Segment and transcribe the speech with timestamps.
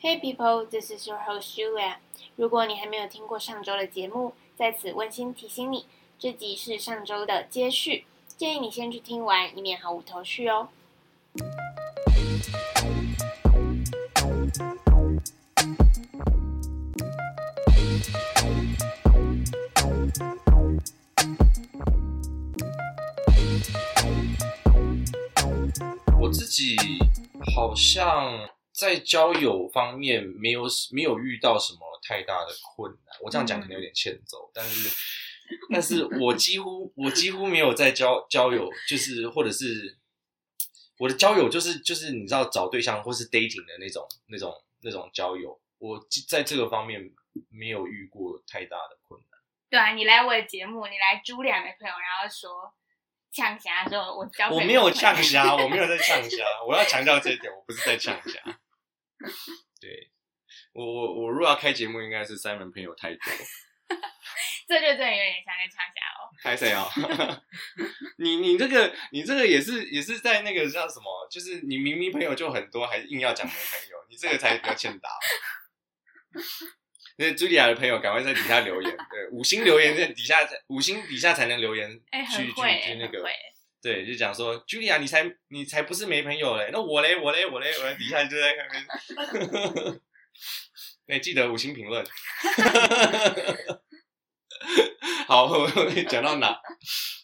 [0.00, 1.96] Hey people, this is your host Julia。
[2.36, 5.86] 如果你还没有听过上周的节目，在此温馨提醒你，
[6.20, 8.04] 这集是上周的接续，
[8.36, 10.68] 建议你先去听完，以免毫无头绪哦。
[26.20, 26.76] 我自己
[27.56, 33.16] 好像在交友方面没有没有遇到什么太大的困难。
[33.20, 34.88] 我这样讲可能有点欠揍，但是
[35.72, 39.98] 但是我几乎我几乎没有在交交友，就是或者是
[40.96, 47.10] 我的交友就是就是你知道找对象或是 dating 的那种那种那种交友，我在这个方面
[47.50, 49.40] 没有遇过太大的困难。
[49.68, 52.72] 对啊，你来我的节目，你来朱两的朋友，然后说。
[53.30, 56.42] 呛虾说：“我交我没有呛 虾，我没有在呛虾。
[56.66, 58.40] 我要强调这一点，我不是在呛虾。
[59.80, 60.10] 对，
[60.72, 63.20] 我我我如果要开节目，应该是三门朋友太多。
[64.68, 66.28] 这就真的有点像在呛虾哦。
[66.42, 66.86] 开谁哦？
[68.18, 71.26] 你你这个你这个也是也是在那个叫什么？
[71.30, 75.08] 就是你明明朋友就很多，还硬要讲没朋友，你这个才比较欠打。
[77.16, 81.90] 那茱莉亚的朋友，赶快在底下留言，对，五星留言在底下，五星底下才能留言，
[82.30, 83.26] 去去去那个，
[83.80, 90.00] 对，就讲说茱莉亚，你才你才不是没朋友嘞，那我嘞，我嘞，我嘞，我底下就在那边，
[91.06, 92.04] 哎，记得五星评论，
[95.26, 95.48] 好，
[96.08, 96.60] 讲到哪？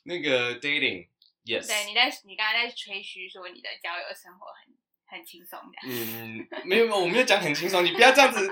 [0.04, 4.74] 那个 dating，yes，对，你在你刚刚在吹嘘说你的交友生活很
[5.06, 8.48] 很轻松的，嗯，没有没有，我没有讲很轻松，你不要这样子。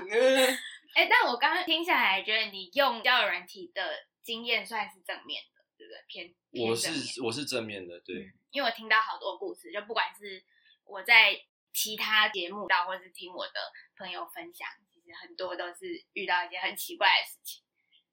[0.95, 3.81] 哎，但我刚刚听下来，觉得你用交友软体的
[4.21, 5.52] 经验算是正面的，
[6.07, 10.43] 偏我是我是正面的，对，因为我听到好多故事，就不管是
[10.83, 11.39] 我在
[11.73, 13.53] 其他节目到，或是听我的
[13.97, 17.63] 朋友分享，其实很多都是遇到一些很奇怪的事情。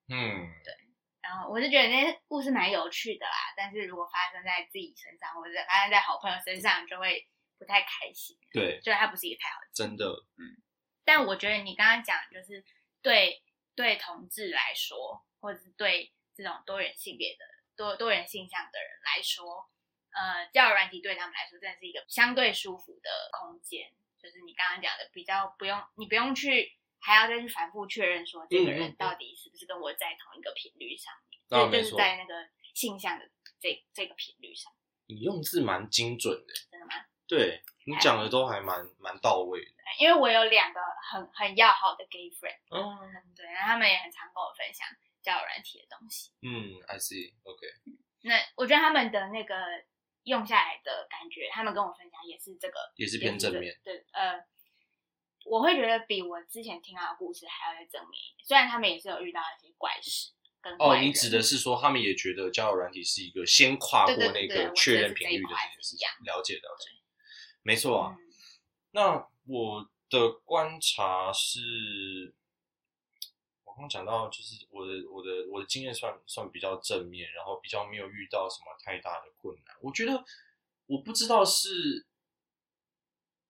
[0.09, 0.75] 嗯，对。
[1.21, 7.29] 然后我是觉得那些故事蛮有趣的啦，但是如果发生在自己身上，或者发生在好朋友身上，就会
[7.59, 8.39] 不太开心。
[8.53, 9.69] 对，就它不是一个太好的。
[9.75, 10.07] 真的，
[10.39, 10.57] 嗯。
[11.05, 12.65] 但我觉得你刚刚讲就是
[13.03, 13.43] 对
[13.75, 17.45] 对同志来说，或者是对这种多元性别的
[17.81, 19.71] 多多元性向的人来说，
[20.13, 23.91] 呃，交友软体对他们来说真的是一个相对舒服的空间。
[24.21, 34.71] 就是你刚刚讲的，比较不用你不用去还要再去反复确认说这个人到底是不是跟我在同一个频率上面，对，就是在那个性向的这这个频率上。
[35.07, 36.93] 你用字蛮精准的，真的吗？
[37.27, 40.81] 对你讲的都还蛮蛮到位的，因为我有两个
[41.11, 44.87] 很很要好的 gay friend，嗯，对，然后他们也很常跟我分享
[45.23, 46.31] 交友软体的东西。
[46.43, 47.67] 嗯，I see，OK。
[48.23, 49.55] 那我觉得他们的那个
[50.25, 53.81] 用下来的感觉，他们跟我分享也是这个，也是偏正面。
[53.83, 54.45] 对，呃，
[55.47, 58.47] 我会觉得比我之前听到的故事还要再正面一点。
[58.47, 66.91] 虽然他们也是有遇到一些怪事跟哦，你指的是说他们也觉得交友软体是一个先跨过那个确认频率的这件事情，了解了解。
[67.63, 68.17] 没错啊，
[68.91, 71.61] 那我的观察是，
[72.35, 72.40] 我
[73.81, 79.75] 刚刚讲到，就是我的我的我的经验算算比较正面，然后比较没有遇到什么太大的困难。
[79.81, 80.23] 我觉得
[80.85, 82.05] 我不知道是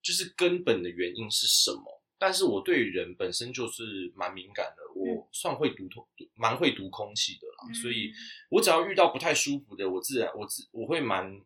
[0.00, 8.12] 就是根本的原因是什么，但是我对人本身就是蛮敏感的，我算会读空，蛮会读空气的啦，所以
[8.50, 11.44] 我只要遇到不太舒服的，我自然我自我会蛮。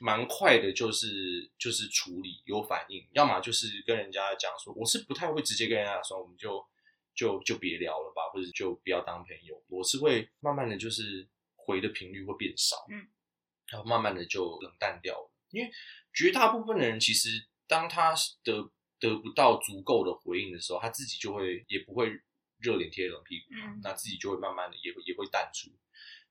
[0.00, 6.62] 蛮快的，就是就是处理有反应，要么就是跟人家讲说，我是不太会直接跟人家说，我们就
[7.18, 9.60] 就就别聊了吧，或者就不要当朋友。
[9.66, 13.08] 我是会慢慢的就是回的频率会变少，嗯，
[13.72, 15.32] 然后慢慢的就冷淡掉了。
[15.50, 15.68] 因为
[16.14, 17.28] 绝大部分的人其实
[17.66, 18.14] 当他
[18.44, 18.70] 得
[19.00, 22.08] 得不到足够的回应的时候，他自己就会也不会
[22.58, 25.68] 热脸贴冷屁股，嗯那自己就会慢慢的也会也会淡出。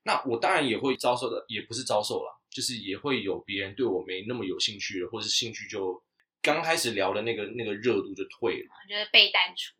[0.04, 2.34] 那我当然也会遭受的，也不是遭受了。
[2.48, 6.02] 就是也会有别人对我没那么有兴趣了，或者是兴趣就
[6.40, 9.76] 刚开始聊的那个那个热度就退了，觉得被淡出。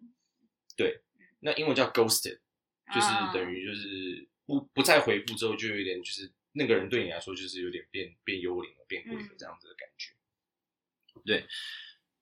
[0.78, 1.02] 对，
[1.40, 2.38] 那英文叫 ghosted，
[2.94, 10.14] 就是等于就是不不再回复之后，就有点就是那个人对你来说就是有点变变幽灵了，变鬼了这样子的感觉。
[11.24, 11.46] 对，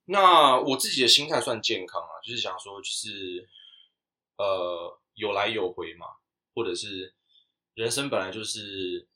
[0.05, 3.47] 那我自己的心态算健康啊，就是想说就是
[4.37, 6.07] 呃有来有回嘛，
[6.55, 7.13] 或者是
[7.75, 9.07] 人生本来就是。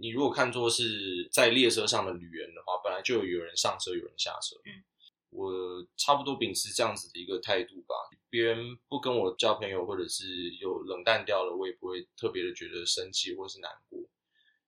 [0.00, 4.54] 你如果看作是在列车上的旅人的话，本来就有人上车，有人下车。
[4.64, 4.84] 嗯，
[5.30, 5.52] 我
[5.96, 7.94] 差不多秉持这样子的一个态度吧。
[8.30, 13.98] 别人不跟我交朋友，或者是有冷淡掉了，我也不会特别的觉得生气或是难过，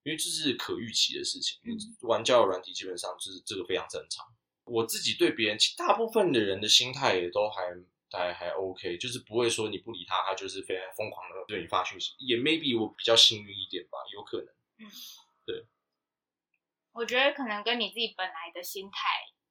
[0.02, 1.60] 因为这是可预期的事情。
[2.02, 4.26] 玩交友软体基本上就是这个非常正常。
[4.64, 7.76] 我自己对别人，其实大部分的人的心态也都还
[8.10, 12.14] 还还 OK，就是不会说你不理他，他就是非常疯狂的对你发讯息。
[12.18, 14.46] 也 maybe 我比较幸运一点吧，有可能。
[14.78, 14.86] 嗯，
[15.44, 15.66] 对。
[16.92, 18.98] 我觉得可能跟你自己本来的心态，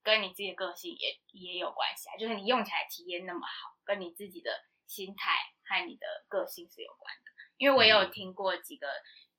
[0.04, 2.18] 跟你自己的个性也也有关系啊。
[2.18, 4.52] 就是你用起来体验那么好，跟你自己的
[4.86, 5.32] 心态
[5.66, 7.32] 和你的个性是有关的。
[7.58, 8.88] 因为我也有听过几个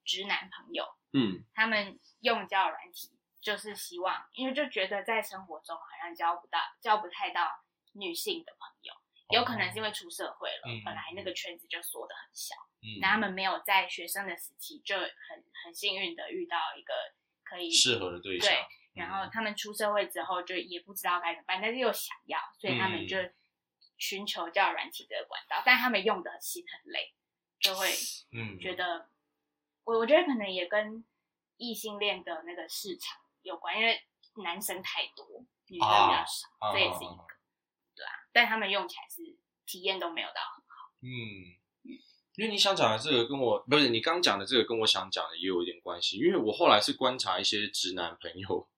[0.04, 7.50] 直男朋友，嗯他们用交友软体，就是希望，因为就觉得在生活中好像交不到、交不太到
[7.94, 8.92] 女性的朋友，
[9.30, 15.08] 有可能是因为出社会了，嗯本来那个圈子就缩得很小，嗯，那他们没有在学生的时期就很
[15.64, 16.92] 很幸运的遇到一个
[17.42, 18.50] 可以适合的对象。
[18.50, 18.66] 对，
[19.00, 23.08] 然后他们出社会之后就也不知道该怎么办，但是又想要，所以他们嗯。
[23.08, 23.16] 就
[24.02, 27.12] 寻求交友软体的管道，但他们用的心很累，
[27.60, 27.86] 就会
[28.32, 29.10] 嗯，觉得，
[29.84, 31.04] 我我觉得可能也跟
[31.58, 34.00] 异性恋的那个市场有关，因为
[34.42, 37.26] 男生太多，女生比较少，啊这也是一个，
[37.94, 39.36] 对啊，但他们用起来是
[39.66, 41.10] 体验都没有到很好，嗯，
[42.36, 48.69] 因为你想讲的这个跟我不是你刚讲的这个跟我想讲的也有一点关系，因为我后来是观察一些直男朋友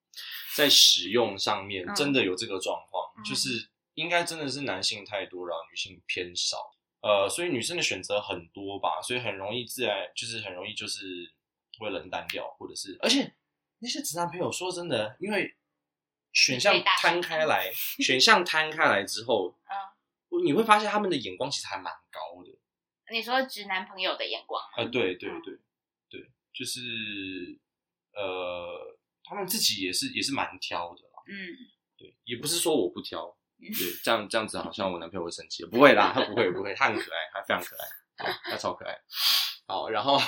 [0.57, 1.95] 在使用上面嗯。
[1.95, 3.25] 真的有这个状况，嗯。
[3.25, 6.57] 就是应该真的是男性太多，然后女性偏少，
[7.03, 11.33] 呃，所以女生的选择很多吧，所以很容易自然就是很容易就是
[11.79, 13.35] 会冷淡掉，或者是而且
[13.81, 15.55] 那些直男朋友说真的，因为
[16.33, 17.71] 选项摊开来，
[18.03, 19.55] 选项摊开来之后，
[20.31, 22.51] 嗯，你会发现他们的眼光其实还蛮高的。
[23.11, 25.43] 你说直男朋友的眼光吗，啊，对对嗯。
[25.43, 25.55] 对
[26.09, 26.81] 对，就是
[28.15, 28.99] 呃，
[29.33, 31.23] 他们自己也是也是蛮挑的啦。
[31.27, 31.35] 嗯，
[31.97, 33.27] 对，也不是说我不挑，
[33.59, 38.97] 嗯对，这样这样子好像我男朋友会生气，不会啦，他不会不会，他很可爱，他非常可爱，他超可爱。
[39.67, 40.19] 好，然后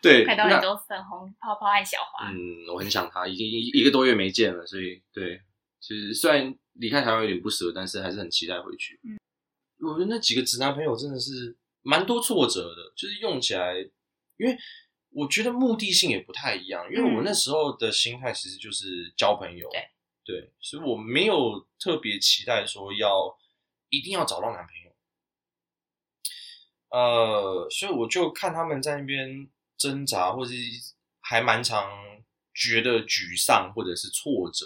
[0.00, 2.38] 对，看到那很多粉红泡泡爱小花，嗯，
[2.72, 5.40] 我很想他，已经一一个多月没见了，所以对，
[5.80, 9.00] 其实虽然离开台湾有点不舍，但是还是很期待回去。
[9.02, 9.18] 嗯，
[9.86, 13.74] 我觉得那几个直男朋友真的是蛮多挫折的，就是用起来，
[14.36, 14.56] 因为
[15.14, 17.24] 我觉得目的性也不太一样，因为我嗯。
[17.24, 19.88] 那时候的心态其实就是交朋友，对。
[20.26, 23.38] 对，所以我没有特别期待说要
[23.90, 24.96] 一定要找到男朋友。
[26.88, 29.46] 呃，所以我就看他们在那边
[29.76, 30.56] 挣扎，或者是
[31.20, 31.90] 还蛮常
[32.54, 34.64] 觉得沮丧或者是挫折，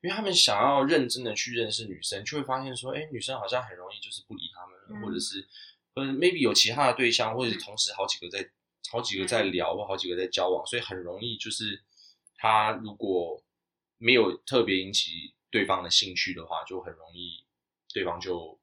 [0.00, 5.46] 因为他们想要认真的去认识女生，就会发现说，哎，女生好像很容易就是不理他们，嗯或者是
[5.92, 8.50] 呃 maybe 有其他的对象，或者是同时好几个在
[8.90, 11.82] 好几个在聊，或好几个在交往，所以很容易就是
[12.36, 13.42] 他如果
[13.98, 17.44] 没有特别引起对方的兴趣的话，就很容易
[17.92, 18.60] 对方就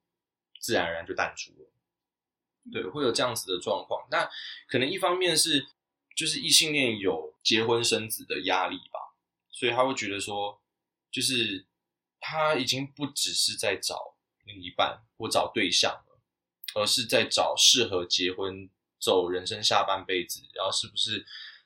[0.61, 1.69] 自然而然就淡出了。
[2.71, 4.07] 对，会有这样子的状况。
[4.09, 4.29] 那
[4.67, 5.65] 可能一方面是
[6.15, 9.17] 就是异性恋有结婚生子的压力吧，
[9.51, 10.61] 所以他会觉得说，
[11.11, 11.65] 就是
[12.19, 14.15] 他已经不只是在找
[14.45, 16.21] 另一半或找对象了，
[16.75, 18.69] 而是在找适合结婚
[19.03, 21.25] 走人生下半辈子，然后是不是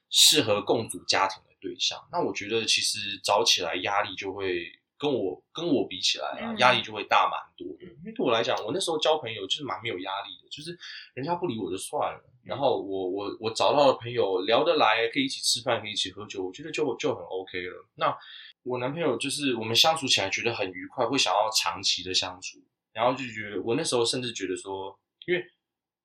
[0.10, 2.00] 适合共组家庭的对象。
[2.12, 4.66] 那我觉得其实找起来压力就会
[4.98, 7.86] 跟我跟我比起来啊，嗯压力就会大蛮多的。
[8.00, 10.76] 因为对我来讲，我那时候交朋友就是蛮没有压力的，就是
[11.14, 17.86] 人家不理我就算了，然后我我我找到的朋友聊得来，可以一起吃饭，可以一起喝酒，我觉得就就很 OK 了。
[17.96, 18.18] 那
[18.64, 22.58] 我男朋友就是我们相处起来觉得很愉快，会想要长期的相处，
[22.92, 25.46] 然后就觉得我那时候甚至觉得说，因为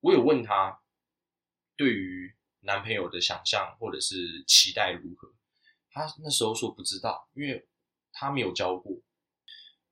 [0.01, 0.79] 我有问他
[1.83, 5.29] 对于男朋友的想象或者是期待如何，
[5.91, 7.67] 他那时候说不知道，因为
[8.12, 8.97] 他没有交过。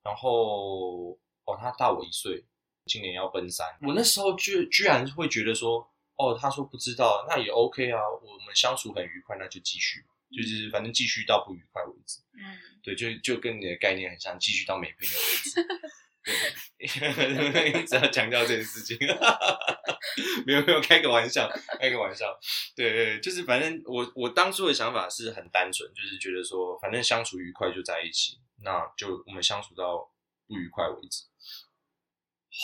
[0.04, 2.44] 然后哦，他大我一岁，
[2.86, 3.66] 今年要奔三。
[3.82, 12.20] 我那时候居居然会觉得说，哦，他说不知道，那也 OK 啊，我们相处很愉快，那就继续，就是反正继续到不愉快为止。
[12.34, 15.60] 嗯，对，就就跟你的概念很像，继续到没朋友为止。
[16.22, 16.34] 对，
[17.80, 18.96] 一直要强调这件事情。
[20.46, 21.48] 没有没有，开个玩笑，
[21.78, 22.38] 开个玩笑。
[22.74, 30.10] 对对，就是反正我我当初的想法是很单纯，就是觉得说，反正相处愉快就在一起，那就我们相处到
[30.46, 31.24] 不愉快为止。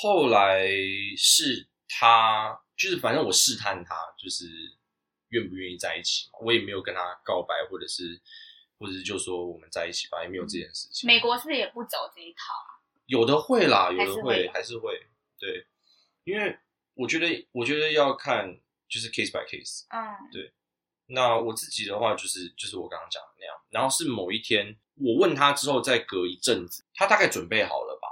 [0.02, 0.66] 后来
[1.16, 4.46] 是他，就是反正我试探他，就是
[5.28, 8.20] 愿不愿意在一起嘛，我也没有跟他告白，或者是
[8.78, 11.06] 或者是就说我们在一起吧，也没有这件事情。
[11.06, 12.75] 美国是不是也不走这一套啊？
[13.06, 15.06] 有的会啦，有的会还是会，
[15.38, 15.66] 对，
[16.24, 16.58] 因为
[16.94, 19.84] 我觉得我觉得要看就是 case by case。
[19.88, 20.30] 嗯。
[20.30, 20.52] 对。
[21.08, 28.08] 那我自己的话就是就是我刚刚讲的那样，然后是某一天我问他之后，再隔一阵子，他大概准备好了吧？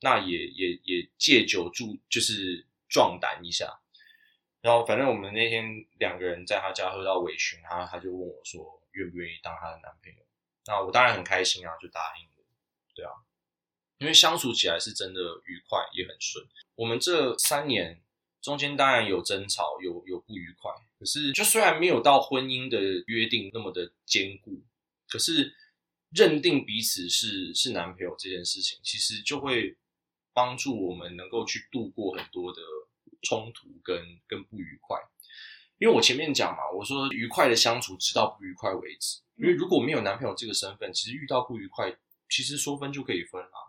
[0.00, 3.80] 那也也也借酒助就是壮胆一下，
[4.62, 10.24] 然后反正我们那天两个人在他家喝到微醺，他他就问我说愿不愿意当他的男朋友，
[10.64, 12.46] 那我当然很开心啊，就答应了。
[12.94, 13.12] 对啊，
[13.98, 16.44] 因为相处起来是真的愉快，也很顺。
[16.74, 18.00] 我们这三年
[18.40, 24.62] 中间当然有争吵，有有不愉快，可是就虽然没有到婚姻的约定那么的坚固，
[25.08, 25.54] 可是
[26.10, 29.76] 认定彼此是是男朋友这件事情，其实就会
[30.32, 32.62] 帮助我们能够去度过很多的
[33.22, 34.96] 冲突跟跟不愉快。
[35.78, 39.20] 因为我前面讲嘛，我说愉快的相处，直到不愉快为止。
[39.36, 41.96] 因为如果没有男朋友这个身份，其实遇到不愉快，
[42.28, 43.67] 其实说分就可以分啊。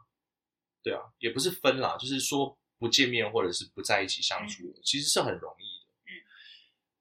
[0.89, 5.93] 对啊，也不是分啦，就是说不见面或者是不在一起相处，其实是很容易的。
[6.07, 6.11] 嗯，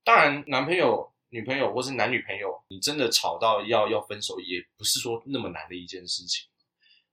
[0.05, 6.49] 当然，男朋友、女朋友或是男女朋友，你真的吵到要要分手，也不是说那么难的一件事情。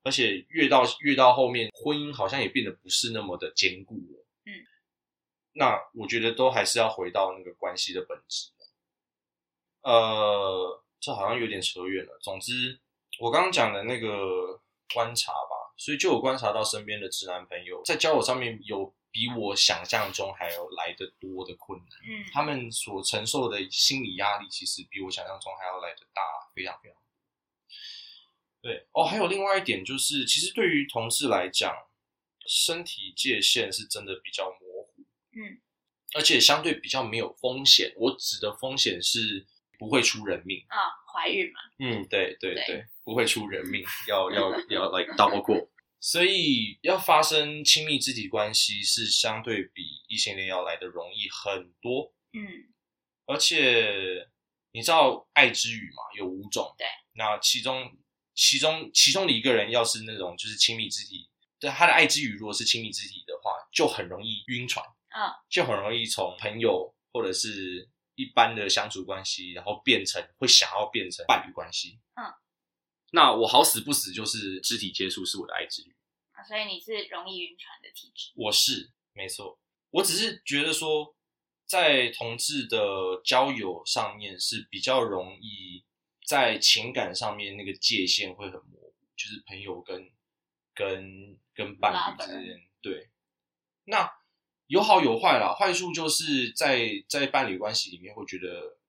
[0.04, 4.26] 而且越到越到后面，婚姻好像也变得不是那么的坚固了。
[4.46, 4.52] 嗯，
[5.54, 8.52] 那我觉得都还是要回到那个关系的本质。
[9.82, 10.82] 呃。
[10.98, 12.18] 这好像有点扯远了。
[12.20, 12.80] 总之，
[13.20, 14.60] 我刚刚讲的那个
[14.92, 15.45] 观察吧，
[15.78, 21.88] 所以就有观察到身边的直男朋友在交友上面有比我想象中还要来得多的困难。
[22.08, 26.22] 嗯，他们所承受的心理压力其实比我想象中还要来得大，
[26.54, 26.98] 非常非常。
[28.62, 31.76] 对哦，还有另外一点就是，其实对于同事来讲，
[32.48, 35.04] 身体界限是真的比较模糊。
[35.34, 35.62] 嗯，
[36.16, 37.94] 而且相对比较没有风险。
[37.98, 39.46] 我指的风险是。
[39.78, 40.80] 不会出人命啊，
[41.12, 41.60] 怀孕嘛？
[41.80, 45.56] 嗯，对对对，不会出人命， 要要要 like 刀过，
[46.02, 52.12] 所以要发生亲密肢体关系是相对比异性恋要来的容易很多。
[52.34, 52.74] 嗯，
[53.28, 54.28] 而且
[54.74, 56.04] 你知道爱之语嘛？
[56.18, 57.96] 有五种，对，那其中
[58.34, 64.86] 其中其中的一个人要是那种就是亲密肢体，对他的爱之语如果是亲密肢体的话，就很容易晕船，
[65.16, 67.88] 嗯，就很容易从朋友或者是。
[68.18, 72.00] 一般的相处关系，然后变成会想要变成伴侣关系。
[72.16, 72.24] 嗯，
[73.12, 75.96] 那我好死不死就是肢体接触是我的爱之语
[76.32, 78.32] 啊，所以你是容易晕船的体质。
[78.36, 79.60] 我是没错，
[79.92, 81.16] 我只是觉得说，
[81.66, 85.84] 在同志的交友上面是比较容易
[86.26, 90.10] 在情感上面那个界限会很模糊，就是朋友跟
[90.74, 93.10] 跟跟伴侣之间，对，
[93.86, 94.12] 那。
[94.68, 98.80] 有好有坏啦，坏处就是在在伴侣关系里面会觉得，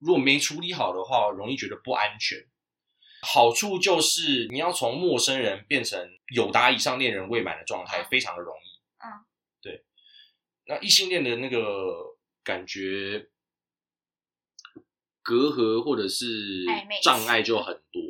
[0.00, 2.36] 如果没处理好的话，容易觉得不安全。
[3.22, 5.98] 好处就是你要从陌生人变成
[6.34, 8.80] 有达以上恋人未满的状态，非常的容易。
[9.04, 9.24] 嗯，
[9.60, 9.84] 对。
[10.66, 13.28] 那异性恋的那个感觉
[15.22, 16.64] 隔阂或者是
[17.02, 18.02] 障碍就很多。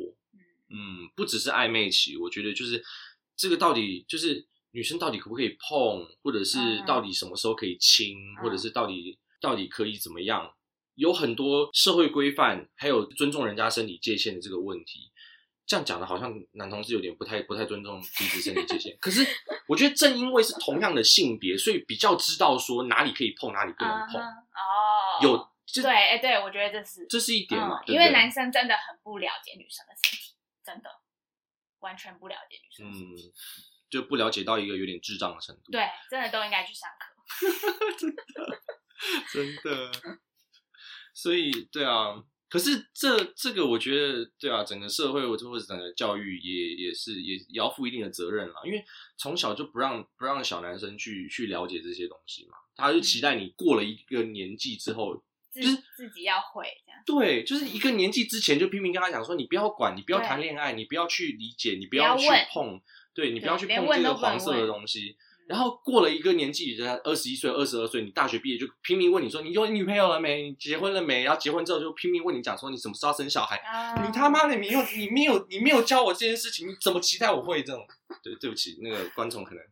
[0.69, 2.83] 嗯，不只是暧昧期，我觉得就是
[3.35, 4.47] 这个到底就是。
[4.73, 10.55] 女生到底可不可以碰，或者是到底什么时候可以亲，或者是到底到底可以怎么样？
[10.95, 15.11] 有很多社会规范，还有尊重人家身体界限的这个问题。
[15.65, 18.97] 这样讲的好像男同志有点不太不太尊重彼此身体界限。
[18.99, 19.25] 可是
[19.67, 24.21] 我觉得正因为是同样的性别，所以比较知道说哪里可以碰，哪里不能碰。
[24.21, 25.49] 哦，有
[25.81, 30.33] 对，哎，对我觉得这是这是一点嘛，因为男生真的很不了解女生的身体，
[30.65, 30.89] 真的
[31.79, 33.33] 完全不了解女生身体。
[33.89, 35.69] 就不了解到一个有点智障的程度。
[35.69, 37.11] 对，真的都应该去上课。
[37.99, 38.57] 真的，
[39.33, 39.91] 真的。
[41.21, 42.23] 所以，对啊。
[42.49, 48.55] 可是这这个，我觉得，对啊，整个社会我或者整个教育也也是也也要负一定的责任啦。
[48.65, 48.83] 因为
[49.17, 55.15] 从小就不让不让小男生去去了解这些东西嘛，他就期待你过了一个年纪之后，
[55.53, 57.01] 就是自己要会这样。
[57.05, 62.81] 对，就是一个年纪之前就拼命跟他讲说，你不要管，你不要谈恋爱，你不要去理解，你不要去碰。
[63.13, 65.17] 对你不要去碰这个黄色的东西，
[65.47, 70.43] 然后过了一个年纪，人二十一岁、二十二岁，你大学毕业就拼命问你说你有女朋友了没？
[70.43, 71.23] 你结婚了没？
[71.23, 73.61] 然后结婚之后就拼命问你讲说你什么时候生小孩？
[74.05, 77.85] 你他妈的你有你没有你没有教我这件事情，你怎么期待我会这种？
[78.23, 79.63] 对，对不起，那个观众可能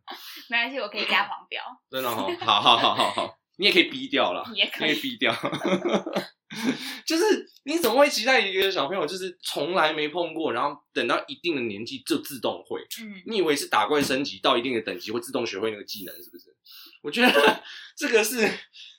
[0.48, 1.62] 没关系，我可以加黄标。
[1.90, 5.30] 真的哈，好好好好好，你也可以逼掉了，也可以逼掉。
[7.06, 12.80] 就是你怎么会期待一个小朋友就是从来没碰过，然后等到一定的年纪就自动会？
[13.02, 16.46] 嗯，你以为是打怪升级到一定的等级会自动学会那个技能是不是？
[17.02, 17.62] 我觉得
[17.94, 18.50] 这个是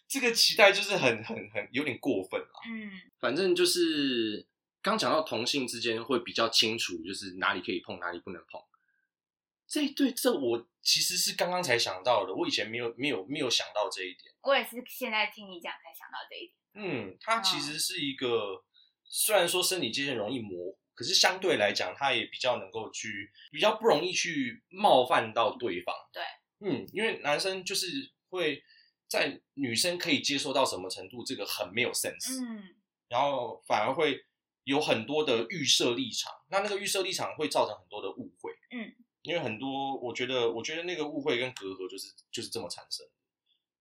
[0.07, 2.47] 这个期待就是很很很有点过分了。
[2.69, 4.45] 嗯，反正就是
[4.83, 8.61] 刚讲到同性之间会比较清楚，就是哪里可以碰，哪里不能碰。
[9.71, 14.35] 这对这我其实是刚刚才想到的，我以前没有没有没有想到这一点。
[14.41, 16.53] 我也是现在听你讲才想到这一点。
[16.73, 18.65] 嗯，它其实是一个，
[19.05, 25.95] 虽然说生理界限容易模糊，可是相对来讲，它也比较能够去，比较不容易去冒犯到对方。
[26.11, 26.21] 对，
[26.59, 28.61] 嗯，因为男生就是会
[29.07, 32.43] 在女生可以接受到什么程度，这个很没有 sense。
[32.43, 32.75] 嗯，
[33.07, 34.25] 然后反而会
[34.65, 38.50] 有很多的预设立场，那那个预设立场会造成很多的误会。
[39.23, 43.05] 嗯，因为很多，我觉得，我觉得那个误会跟隔阂就是就是这么产生。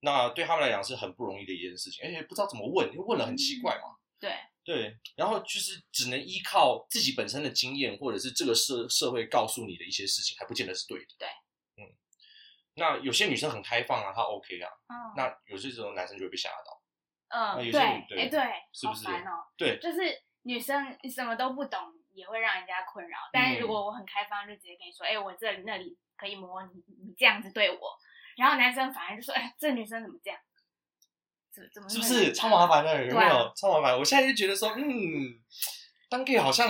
[0.01, 3.97] 那对他们来讲是很不容易的一件事情，而且不知道怎么问，因为问了很奇怪嘛。
[4.19, 11.07] 对对，然后就是只能依靠自己本身的经验，或者是这个社社会告诉你的一些事情，还不见得是对的。
[11.19, 11.29] 对，
[11.77, 11.89] 嗯，
[12.75, 16.83] 那有些女生很开放啊，她 OK 啊，嗯那有些这种男生就会被吓到。
[17.29, 18.41] 嗯，有些对，女对哎对，
[18.73, 19.07] 是不是。
[19.57, 21.79] 对，就是女生什么都不懂，
[22.13, 23.19] 也会让人家困扰。
[23.33, 27.99] 但嗯是如果我很开放，就直接跟你说，哎、我这里那里可以摸你，你这样子对我，
[28.37, 30.39] 然后男生反而就说，哎、这女生怎么这样？
[31.53, 33.07] 怎怎么是不是超麻烦的？
[33.07, 33.99] 有没有、超麻烦？
[33.99, 35.41] 我现在就觉得说，嗯，
[36.09, 36.69] 当 gay 好像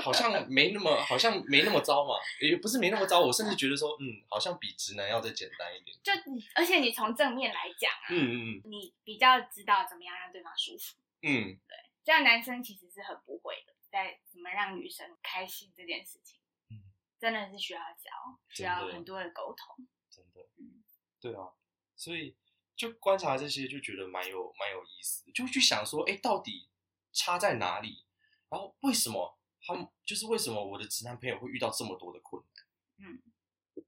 [0.00, 5.96] 好像没那么好像没那么糟嘛，也不是没那么糟，我甚至觉得说，嗯，好像比直男要再简单一点。
[6.04, 10.96] 就你，而且你从正面来讲啊，嗯嗯你比较知道怎么样让对方舒服。
[11.22, 16.82] 嗯对，这样男生其实是很不会的，在怎么让女生开心这件事情，嗯
[17.20, 18.10] 真的是需要教，
[18.48, 19.86] 需要很多的沟通。
[20.10, 20.82] 真的嗯，
[21.20, 21.52] 对啊，
[21.94, 22.34] 所以
[22.74, 26.70] 就观察这些，就觉得蛮有蛮有意思，就去想说，哎，到底
[27.12, 28.06] 差在哪里？
[28.48, 33.08] 然后为什么他们就是为什么我的直男朋友会遇到这么多的困难？
[33.08, 33.22] 嗯，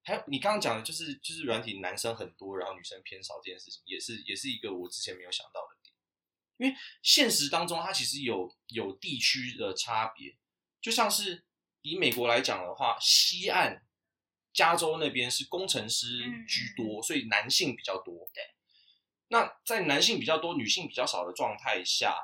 [0.04, 5.83] 还有你刚刚讲的，就是就是软体男生很多，然后女生偏少这件事情，也是也是一个我之前没有想到的点。
[6.56, 10.36] 因为现实当中，它其实有有地区的差别，
[10.80, 11.44] 就像是
[11.82, 13.84] 以美国来讲的话，西岸
[14.52, 18.30] 加州那边是工程师居多，所以男性比较多。
[18.32, 18.42] 对，
[19.28, 22.14] 那在男性比较多、女性比较少的状态下，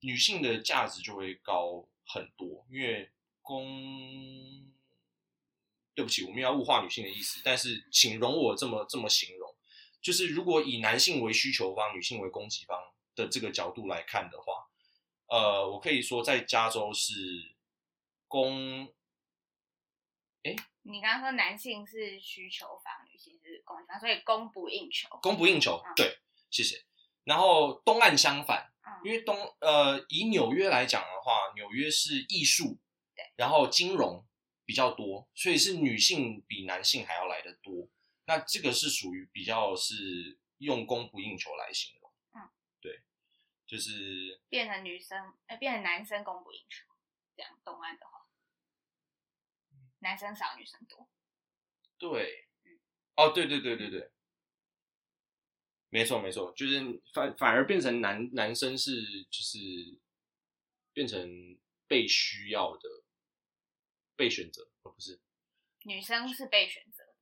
[0.00, 4.70] 女性的价值就会高很多，因为工，
[5.94, 9.54] 对不起，我们要物化女性的意思，但是请容我这么这么形容，
[10.02, 12.78] 就是如果以男性为需求方、女性为供给方
[13.14, 14.68] 的这个角度来看的话，
[15.26, 17.12] 呃，我可以说在加州是
[18.28, 18.92] 供，
[20.82, 25.08] 你刚刚说男性是需求方，女性是供给方，所以供不应求。
[25.22, 26.18] 供不应求嗯，对，
[26.50, 26.84] 谢谢。
[27.24, 32.78] 然后东岸相反，嗯因为东呃以纽约来讲的话，纽约是艺术，
[33.14, 34.26] 对，然后金融
[34.66, 37.88] 比较多，所以是女性比男性还要来的多。
[38.26, 42.03] 那这个是属于比较是用供不应求来形容，
[43.74, 46.86] 就是变成女生，呃，变成男生供不应求，
[47.34, 48.24] 这样东岸的话，
[49.98, 51.10] 男生少，女生多。
[51.98, 52.46] 对，
[53.16, 54.12] 哦，对对对对对，
[55.88, 59.58] 没错没错，就是反反而变成男男生是就是
[60.92, 61.58] 变成
[61.88, 62.88] 被需要的
[64.14, 65.20] 被选择，而不是
[65.82, 67.14] 女生是被选择的，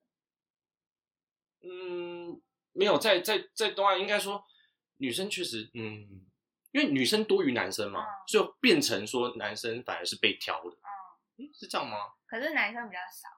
[1.70, 4.46] 嗯，没有在在在东岸应该说
[4.98, 6.30] 女生确实嗯，
[6.72, 11.96] 因为女生多于男生嘛，嗯所以变成说男生反而是被挑的，嗯，嗯，是这样吗？
[12.26, 13.28] 可是男生比较少。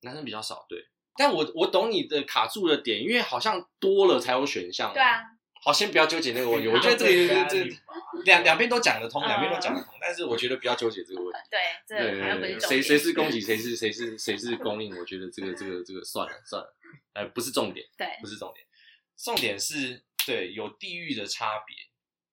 [0.00, 0.88] 男生比较少，对。
[1.16, 4.94] 但我我懂你的卡住的点，因为好像多了才有选项。
[4.94, 5.20] 对啊，，
[5.60, 6.68] 好，先不要纠结那个问题。
[6.70, 7.76] 我觉得这个这个
[8.24, 11.38] 两两边都讲得通，两边都讲得通，但是我觉得不要纠结这个问题。
[11.50, 12.82] 对，这对好像不对对，是重点。
[12.82, 16.76] 谁谁是供给，谁是谁是谁是供应，我觉得这个这个这个算了算了，
[17.14, 18.64] 呃，不是重点，对，不是重点，
[19.16, 21.74] 重点是对有地域的差别。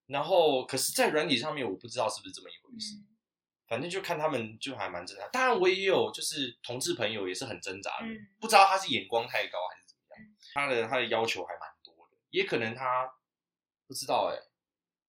[0.08, 2.96] 然后，可是，在软体上面，我不知道是不是这么一回事。
[2.96, 3.08] 嗯
[3.68, 5.28] 反正就看他们就还蛮挣扎。
[5.30, 13.12] 当然，我也有就是同志朋友也是很挣扎的，嗯不知道他是眼光太高还是怎么样，嗯他的他的要求还蛮多的，也可能他
[13.88, 14.38] 不知道哎、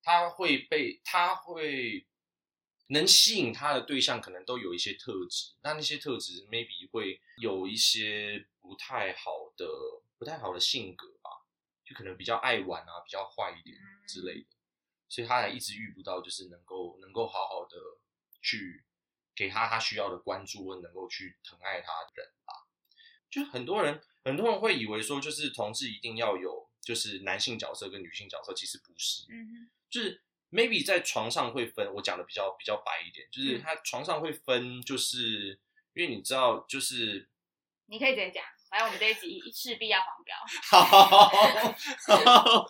[0.03, 2.07] 他会被他会
[2.87, 9.67] 能吸引他的对象，可能都有一些特质，那那些特质 maybe 会有一些不太好的
[10.19, 11.29] 不太好的性格吧，
[11.85, 14.47] 就可能比较爱玩啊，比较坏一点嗯之类的，
[15.09, 17.77] 所以他还一直遇不到就是能够能够好好的
[18.43, 18.85] 去
[19.35, 22.55] 给他他需要的关注，能够去疼爱他的人吧。
[23.31, 33.61] 就很多人很多人会以为说，就是同志一定要有就是男性角色跟女性角色，其实不是，嗯就是 maybe 在床上会分，我讲的比较比较白一点，就是嗯。
[33.63, 35.61] 他床上会分，就是
[35.95, 37.29] 因为你知道，就是，
[37.87, 38.45] 你可以直接讲，
[38.77, 40.37] 反正我们这一集势必要黄标。
[40.69, 41.33] 好，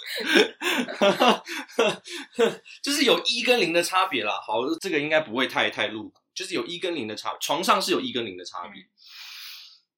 [2.81, 4.41] 就是有一跟零的差别啦。
[4.41, 8.87] 好，这个应该不会太太露骨，就是有一跟零的差，床上是有一跟零的差别。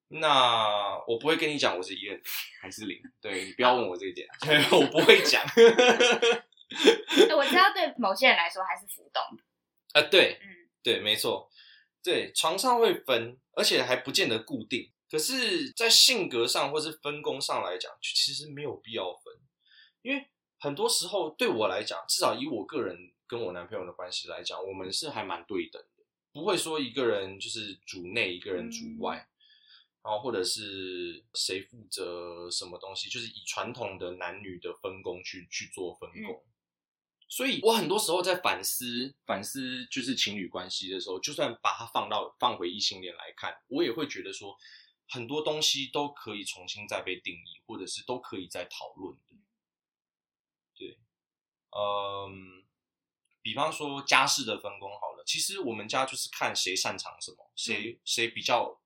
[0.07, 1.99] 那我不会跟你讲我是一
[2.59, 5.43] 还是零，对你不要问我这一点，对 我不会讲。
[5.43, 5.53] 哎
[7.35, 9.43] 我知道对某些人来说还是浮动的。
[9.93, 10.49] 啊，对，嗯
[10.81, 11.51] 对，没错，
[12.03, 14.91] 对，床上会分，而且还不见得固定。
[15.09, 19.33] 可是，在性格上或是分工上来讲，其实没有必要分，
[20.03, 20.27] 因为
[20.59, 22.95] 很多时候对我来讲，至少以我个人
[23.25, 29.27] 跟我男朋友的关系来讲，我们是还蛮对等的，不会说一个人就是主内，一个人主外，
[30.03, 36.43] 然后或者是谁负责什么东西，就是以传统的男女的分工去去做分工。
[37.27, 44.57] 所以我很多时候在反思反思，就是情侣关系的时候，就算把它放到放回异性恋来看，我也会觉得说，
[45.09, 49.35] 很多东西都可以重新再被定义，或者是都可以再讨论的。
[50.75, 50.99] 对，
[51.71, 52.63] 嗯，
[53.41, 58.79] 比方说家事的分工好了，其实我们家就是看谁擅长什么，谁谁比较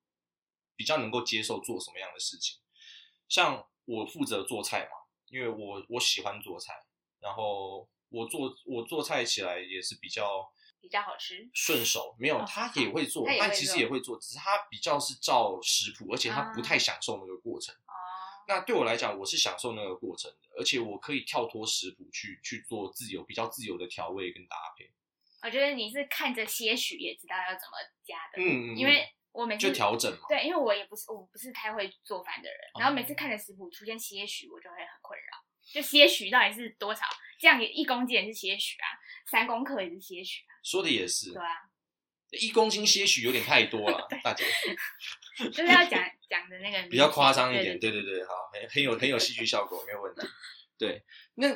[0.75, 2.59] 比较能够接受做什么样的事情。
[3.27, 4.91] 像我负责做菜嘛，
[5.27, 6.73] 因为我我喜欢做菜，
[7.19, 7.87] 然后。
[8.15, 10.47] 我做我做菜起来也是比较
[10.83, 12.13] 比较好吃，顺手。
[12.19, 17.73] 没有，他也会做，但其实也会做，只是他比较是照食谱，而且他不太享受那个过程。
[17.73, 17.95] 哦，
[18.49, 24.91] 那对我来讲，我是享受那个过程的，而且我可以跳脱食谱去去做自由、比较自由的调味跟搭配。
[25.41, 30.27] 我觉得你是看着些许也知道要怎么加的，嗯嗯，因为我每次就调整嘛。
[30.27, 35.43] 对，因为我也不是我不是太会做饭的人，然后每次看着食谱出现些许，我就会很困扰。
[35.71, 37.05] 就些许到底是多少？
[37.39, 38.87] 这样也一公斤也是些许啊，
[39.25, 40.52] 三公克也是些许啊。
[40.63, 41.31] 说的也是。
[41.33, 41.47] 对啊，
[42.31, 44.45] 一公斤些许有点太多了，大姐。
[45.37, 50.21] 就是要讲讲的那个 比较夸张一点，对对对，好，很很有很有戏剧效果，没有问题。
[50.77, 51.03] 对，
[51.35, 51.47] 那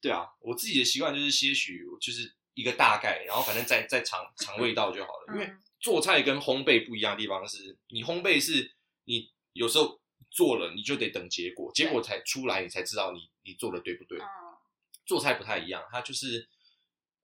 [0.00, 5.34] 对啊，我自己的习惯就是些许，就是一个大概，然后反正再再尝尝味道就好了。
[5.34, 8.72] 因为做菜跟烘焙不一样的地方是，你烘焙是
[9.04, 10.00] 你有时候。
[10.30, 14.18] 做了你就得等结果，结果才出来，你才知道你你做的对不对。
[15.04, 16.48] 做菜不太一样，它就是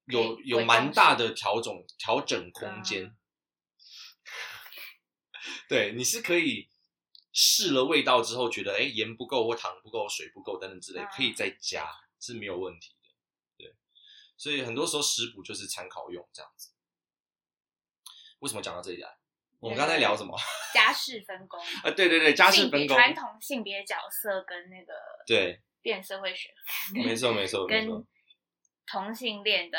[0.08, 3.14] 有有蛮大的调整调整空间。
[5.68, 6.68] 对，你是可以
[7.32, 11.90] 试了味道之后，觉得哎盐不够或糖不够、水不够等等之类，可以再加
[12.20, 13.08] 是没有问题的。
[13.58, 13.74] 对，
[14.36, 16.70] 所以很多时候食谱就是参考用这样子。
[18.40, 19.08] 为什么讲到这里来？
[19.60, 20.38] 我们刚才聊什么？
[20.72, 24.92] 家事分工啊，对对对，家事分工，传统性别角色跟那个
[25.26, 26.54] 对变社会学，
[26.94, 27.88] 没错没错，跟
[28.90, 29.78] 同性恋的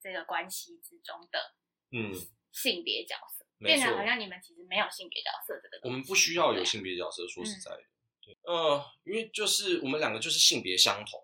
[0.00, 1.54] 这个关系之中的
[1.90, 2.12] 嗯。
[2.52, 7.82] 性别角色，变成好像你们其实没有性别角色这个，我们不需要有性别角色，说实在的，
[8.22, 11.22] 对，呃，因为就是我们两个就是性别相同，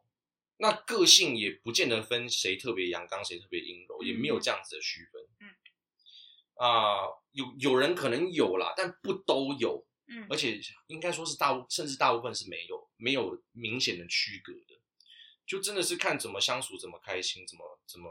[0.59, 5.49] 那个性也不见得分谁特别阳刚，谁特别阴柔，也没有这样子的区分，嗯。
[6.57, 14.82] 啊，有有人可能有啦，但不都有，嗯，而且应该说是大部，甚至大部分是没有，没有明显的区隔的，
[15.53, 18.09] 就真的是看怎么相处，怎么开心，怎么怎么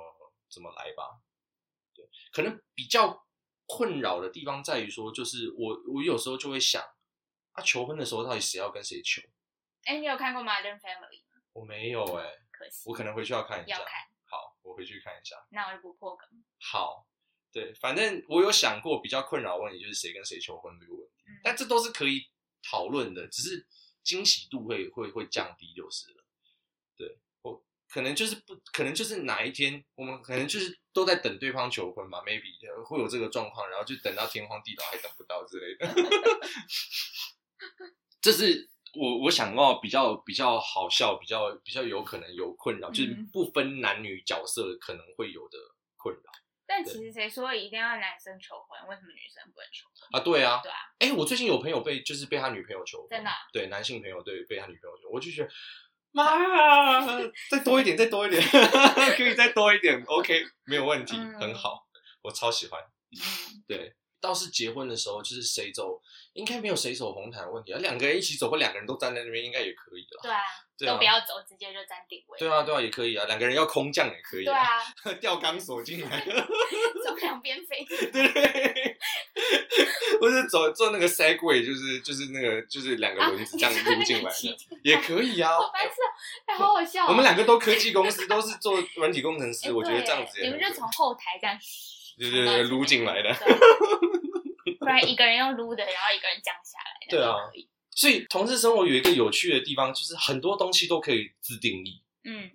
[0.48, 1.20] 怎么来吧。
[1.92, 3.26] 对，可能比较
[3.66, 6.84] 困扰的地方在于说，就是我我有时候就会想，
[7.54, 9.24] 啊，求婚的时候到底谁要跟谁求？
[9.86, 11.42] 哎，你有看过《Modern Family》吗？
[11.54, 13.80] 我没有哎，可惜，我可能回去要看一下。
[13.80, 15.44] 要看，好，我回去看一下。
[15.50, 16.30] 那我就不破梗。
[16.60, 17.08] 好。
[17.52, 22.30] 对，反正我有想过比较困扰问题，就是谁跟谁求婚这个问题，但这都是可以
[22.62, 23.68] 讨论的，只是
[24.04, 26.21] 惊喜度会会会降低就是了。
[27.92, 35.88] 可能就是不可能就是哪一天我们可能就是都在等对方求婚嘛，maybe 会有这个状况，然后就等到天荒地老还等不到之类的。
[38.22, 45.58] 这是我我想到比较比较好笑，比较比较有可能有困扰，就是不分男女角色可能会有的
[45.98, 46.32] 困扰。
[46.66, 48.80] 但其实谁说一定要男生求婚？
[48.88, 50.24] 为什么女生不能求婚啊？
[50.24, 50.78] 对啊，对啊。
[51.00, 53.30] 哎，我最近有朋友被就是被他女朋友求婚，真的？
[53.52, 55.50] 对，男性朋友对被他女朋友求，我就觉得
[56.14, 57.06] 妈呀，
[57.50, 58.42] 再多一点，再多一点，
[59.16, 61.86] 可以再多一点，OK，没有问题，很好，
[62.22, 62.80] 我超喜欢。
[63.68, 66.02] 对，倒是结婚的时候，就是谁走。
[66.34, 70.20] 应该没有谁走红毯的问题啊，两个人一起走或两个人都站在那边，应该也可以了。
[70.24, 70.40] 对啊，
[70.86, 72.40] 都不要走，直接就站定位。
[72.40, 74.46] 对啊，对啊，也可以啊，两个人要空降也可以。
[74.46, 74.80] 对啊，
[75.20, 76.24] 吊钢索进来，
[77.06, 77.86] 从两边飞。
[78.12, 78.98] 对，
[80.20, 85.52] 不是走坐那个 Segway，就是就是那个就是两个轮子这样撸进来的，也可以啊。
[85.58, 85.94] 好白痴，
[86.46, 87.08] 哎，好好笑。
[87.08, 90.42] 我们两个都科技公司，都是做软体工程师，我觉得这样子。
[90.42, 91.58] 你们就从后台这样，
[92.18, 93.34] 对对对，撸进来的。
[94.80, 97.08] 不然一个人用撸的，然后一个人降下来。
[97.08, 97.36] 对啊，
[97.94, 102.02] 所以同志生活有一个有趣的地方，就是很多东西都可以自定义。
[102.24, 102.50] 嗯，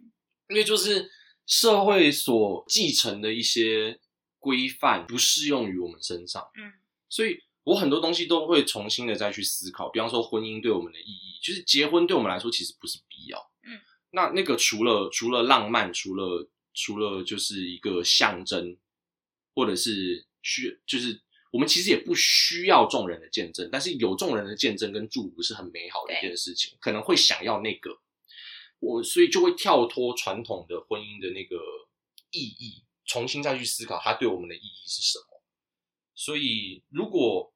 [0.49, 1.11] 因为就是
[1.46, 4.01] 社会所继承的一些
[4.38, 6.42] 规范不适用于我们身上。
[6.57, 6.72] 嗯，
[7.09, 9.90] 所以我很多东西都会重新的再去思考。
[9.90, 13.51] 比方说婚姻对我们的意义，就是结婚对我们来说其实不是必要。
[13.62, 13.79] 嗯，
[14.11, 18.77] 那那个除了除了浪漫，除了除了就是一个象征，
[19.55, 21.20] 或者是需就是。
[21.52, 27.98] 我们其实也不需要众人的见证，但是有众人的见证跟祝福是很美好的一件事情，可能会想要那个，
[28.80, 31.56] 我所以就会跳脱传统的婚姻的那个
[32.30, 35.42] 意义，重新再去思考它对我们的意义是什么。
[36.14, 37.52] 所以，如果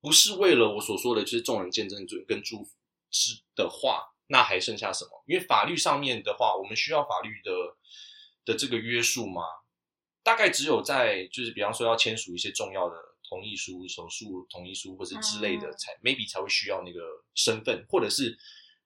[0.00, 2.70] 不是为了我所说的，就是众人见证尊跟祝福
[3.10, 5.10] 之的话，那还剩下什么？
[5.26, 7.52] 因为法律上面的话，我们需要法律的
[8.44, 9.42] 的这个约束吗？
[10.22, 12.96] 大概只有在就是比方说要签署一些重要的
[13.28, 15.76] 同意书、手术同意书或是之类的，嗯。
[15.78, 17.00] 才 maybe 才会需要那个
[17.34, 18.36] 身份，或者是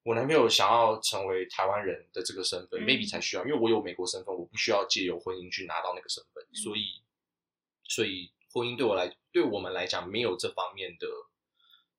[0.02, 6.54] 我男朋友想要成为台湾人的这个身份、嗯 m a y b e 才需要，因为我有美国身份，我不需要借由婚姻去拿到那个身份，嗯。
[6.54, 7.02] 所以
[7.88, 11.08] 所以婚姻对我来对我们来讲没有这方面的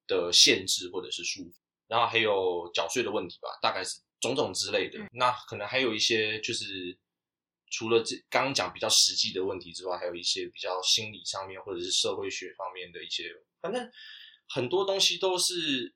[0.07, 1.53] 的限制或者是束缚。
[1.87, 4.99] 然后还有缴税的问题吧，大概是种种之类的。
[4.99, 5.09] 嗯。
[5.13, 6.97] 那可能还有一些就是
[7.75, 13.91] 除了这刚刚讲比较实际的问题之外，还有一些比较心理上面或者是社会学方面的一些，反正
[14.47, 15.93] 很多东西都是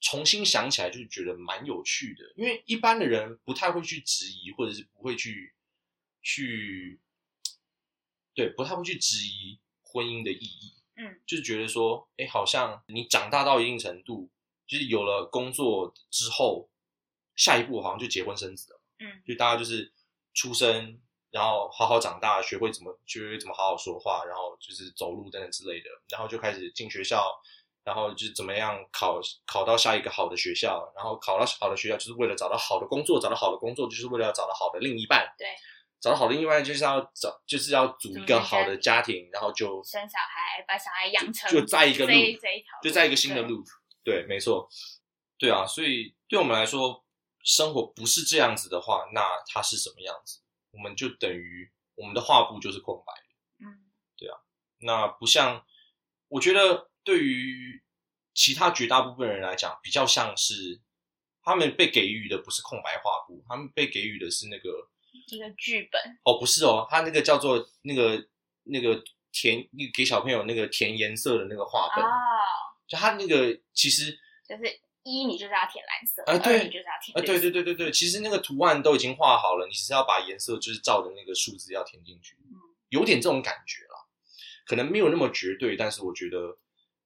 [0.00, 5.54] 重新想起来就觉得蛮有趣的，因为一般的人不太会去质疑，或者是不会去
[6.22, 7.00] 去
[8.34, 10.74] 对不太会去质疑婚姻的意义。
[10.96, 14.28] 嗯，就是觉得说，哎，好像你长大到一定程度，
[14.66, 16.68] 就是有了工作之后，
[17.36, 18.80] 下一步好像就结婚生子了。
[18.98, 19.92] 嗯，就大家就是
[20.36, 21.00] 出生，
[21.32, 27.26] 然后好好长大，学会怎么学会怎么好好说话，然后就是走路等等之类的，然后就开始进学校，
[27.82, 35.48] 然后就是怎么样考考到下一个好的学校，然后考到好的学校就是为了找到好的工作，找到好的工作就是为了要找到好的另一半，对，
[36.00, 42.12] 找到好的另一半就是要找就是要组一个好的家庭，然后就生小孩，把小孩养成就在一个路，
[42.82, 43.64] 就在一个新的路。
[44.04, 44.68] 对，没错，
[45.38, 47.04] 对啊，所以对我们来说，
[47.46, 50.40] 生活不是这样子的话，那它是什么样子？
[50.72, 53.12] 我们就等于我们的画布就是空白。
[53.64, 53.86] 嗯
[54.18, 54.36] 对啊
[54.80, 55.64] 那不像，
[56.28, 57.82] 我觉得对于
[58.34, 60.82] 其他绝大部分人来讲，比较像是
[61.42, 64.90] 他们被给予的不是空白画布，他们被给予的是那个
[65.28, 68.28] 一个剧本，哦，不是哦，他那个叫做那个
[68.64, 72.10] 那个填那个给小朋友那个填颜色的那个画本，哦，
[72.88, 74.80] 就他那个其实就是
[75.12, 83.96] 一你就是要填蓝色，啊对二你就是要填啊，对对对对对，其实那个图案都已经画好了，你只是要把颜色就是照着那个数字要填进去，嗯有点这种感觉啦，
[84.66, 86.58] 可能没有那么绝对，但是我觉得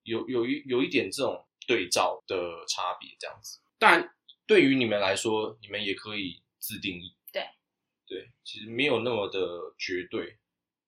[0.03, 2.37] 有有一有一点这种对照的
[2.69, 3.61] 差别这样子。
[3.79, 4.15] 当然，
[4.47, 7.43] 对于你们来说，你们也可以自定义，对
[8.07, 9.39] 对，其实没有那么的
[9.79, 10.39] 绝对。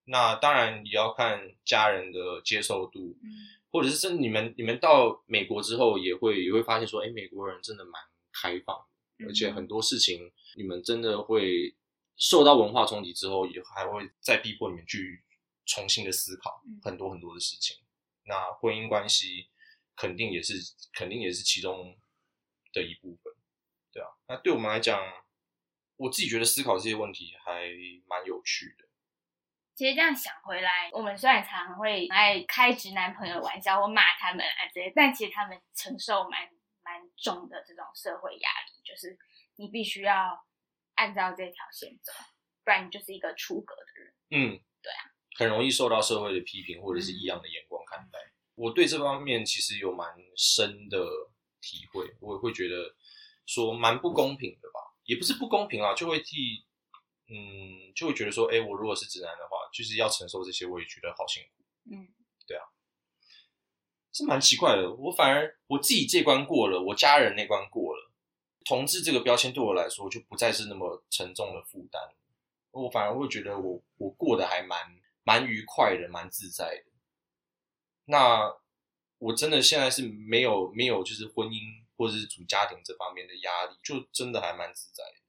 [0.05, 3.29] 那当然也要看家人的接受度，嗯
[3.73, 7.93] 或者是真的你们你们到美国之后也会也会发现说，哎，美国人真的蛮
[8.31, 11.75] 开放的，嗯而且很多事情你们真的会
[12.15, 15.23] 受到文化冲击之后，也还会再逼迫你们去
[15.65, 17.75] 重新的思考嗯很多很多的事情。
[18.25, 19.47] 那婚姻关系
[19.95, 20.53] 肯定也是
[20.93, 21.97] 肯定也是其中
[22.71, 23.33] 的一部分，
[23.91, 24.07] 对啊。
[24.27, 25.01] 那对我们来讲，
[25.97, 27.69] 我自己觉得思考这些问题还
[28.07, 28.82] 蛮有趣的。
[29.75, 36.47] 其实这样想回来，我们虽然常常会爱开直男朋友玩笑或骂他们啊这些，但其实他们承受蛮
[36.83, 39.17] 蛮重的这种社会压力，就是
[39.55, 40.45] 你必须要
[40.95, 42.11] 按照这条线走，
[42.63, 44.13] 不然你就是一个出格的人。
[44.29, 45.01] 嗯，对啊，
[45.37, 48.19] 很容易受到社会的批评或者是异样的眼光看待。
[48.55, 50.99] 我对这方面其实有蛮深的
[51.59, 52.95] 体会，我也会觉得
[53.47, 56.63] 说蛮不公平的吧，也不是不公平啊，就会替，
[57.33, 62.07] 嗯，就会觉得说，哎，我如果是直男的话，就是要承受这些，我也觉得好辛苦，嗯，
[62.45, 62.63] 对啊
[64.11, 64.93] 是蛮奇怪的。
[64.93, 68.11] 我反而我自己这关过了，我家人那关过了，
[68.65, 71.99] 同志这个标签对我来说就不再是那么沉重的负担。
[72.69, 74.79] 我反而会觉得我我过得还蛮
[75.23, 76.91] 蛮愉快的，蛮自在的。
[78.05, 78.55] 那
[79.17, 85.22] 我真的现在是没有没有就是婚姻或者是组家庭这方面的压力，就真的还蛮自在的。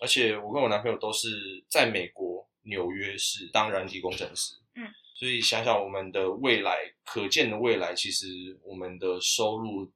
[0.00, 9.90] 而且我跟我男朋友都是在美国纽约市当软体工程师，嗯，所以想想我们的未来可见的未来，其实我们的收入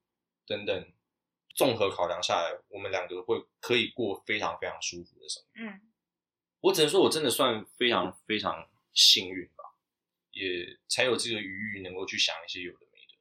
[0.46, 0.92] 等等
[1.54, 5.48] 综合考量下来，我们两个会可以过非常非常舒服的生活。
[5.54, 5.80] 嗯，
[6.60, 9.64] 我只能说，我真的算非常非常幸运吧，
[10.32, 13.14] 也才有这个余裕能够去想一些有的没的。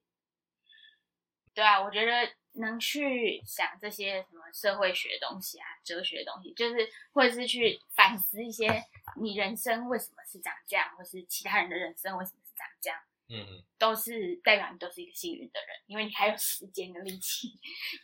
[1.53, 2.11] 对啊，我觉得
[2.57, 8.83] 能去想这些什么社会学的东西啊、哲学的东西，就是或者是去反思一些
[9.21, 17.49] 你人生为什么是长这样，或是其他人的人生为什么是长这样，嗯，都是代表你都是一个幸运的人，因为你还有时间跟力气，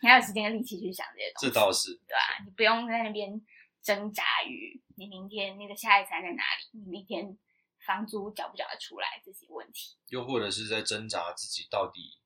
[0.02, 1.52] 你还有时间跟力气去想这些东西这。
[1.52, 3.40] 倒是，对啊，你不用在那边
[3.82, 7.38] 挣扎于你明天那个下一餐在哪里，你明天
[7.86, 9.96] 房租缴不缴得出来这些问题。
[10.08, 12.18] 又或者是在挣扎自己到底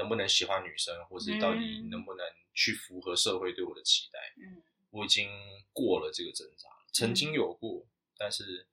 [0.00, 4.18] 能不能喜欢女生，或是到底嗯能不能去符合社会对我的期待。
[4.38, 5.28] 嗯，我已经
[5.74, 7.86] 过了这个挣扎了，曾经有过，
[8.16, 8.66] 但是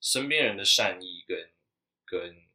[0.00, 1.50] 身边人的善意跟
[2.04, 2.46] 跟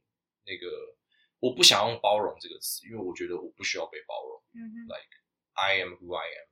[0.46, 0.96] 那个，
[1.40, 4.42] 我不想用包容这个词，因为我觉得我不需要被包容。
[4.54, 5.14] 嗯哼，like
[5.52, 6.48] I am who I am。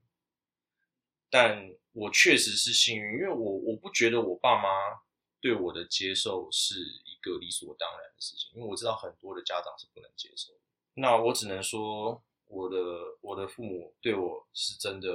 [1.29, 4.99] 但我确实是幸运，因为我我不觉得我爸妈
[5.39, 10.59] 对我的接受是一个理所当然的事情，因为我知道很多的家长是不能接受的。
[10.93, 12.77] 那我只能说，我的
[13.21, 15.07] 我的父母对我是真的，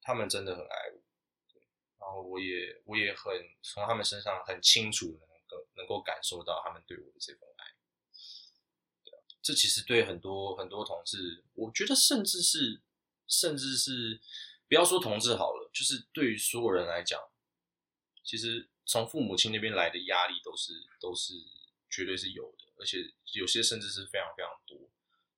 [0.00, 1.00] 他们真的很爱我，
[1.98, 7.64] 然后我也我也很从他们身上很清楚能够能够感受到他们对我的这份爱。
[9.42, 12.80] 这其实对很多很多同志，我觉得甚至是
[13.26, 14.20] 甚至是
[14.68, 17.20] 不要说同志好了，就是对于所有人来讲，
[18.22, 21.34] 其实从父母亲那边来的压力都是都是
[21.90, 22.98] 绝对是有的，而且
[23.32, 24.78] 有些甚至是非常非常多，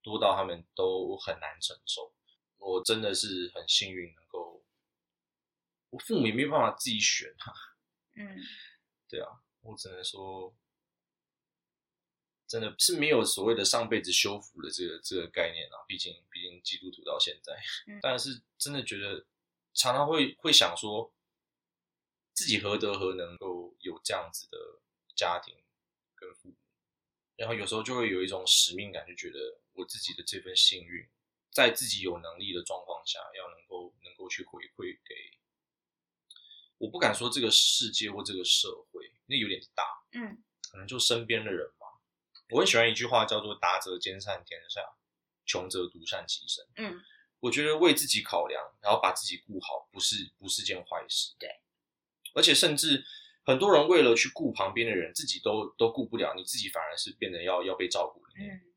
[0.04, 2.14] 多到他们都很难承受。
[2.58, 4.64] 我真的是很幸运能够，
[5.90, 7.52] 我父母也没有办法自己选啊，
[8.14, 8.38] 嗯
[9.08, 9.28] 对啊，
[9.62, 10.54] 我只能说，
[12.46, 15.76] 真的是没有所谓的上辈子修复的这个这个概念啊。
[15.86, 17.52] 毕竟，毕竟基督徒到现在，
[17.86, 19.26] 嗯 但是真的觉得
[19.74, 21.12] 常常会会想说，
[22.32, 24.58] 自己何德何能够有这样子的
[25.14, 25.54] 家庭
[26.14, 26.56] 跟父母，
[27.36, 31.06] 然后有时候就会有一种使命感，就觉得我自己的这份幸运，
[31.50, 35.38] 在自己有能力的状况下，要能够能够去回馈给。
[36.78, 41.86] 我不敢说这个世界或这个社会，那有点大，嗯可能就身边的人吧。
[42.50, 44.80] 我很喜欢一句话，叫做“达则兼善天下，
[45.46, 46.66] 穷则独善其身”。
[46.76, 47.02] 嗯
[47.40, 51.34] 我觉得为自己考量，然后把自己顾好，不是不是件坏事。
[51.38, 51.60] 对，
[52.32, 53.04] 而且甚至
[53.44, 58.52] 很多人为了去顾旁边的人，自己都都顾不了，你自己反而是变得要要被照顾的那个。
[58.52, 58.73] 嗯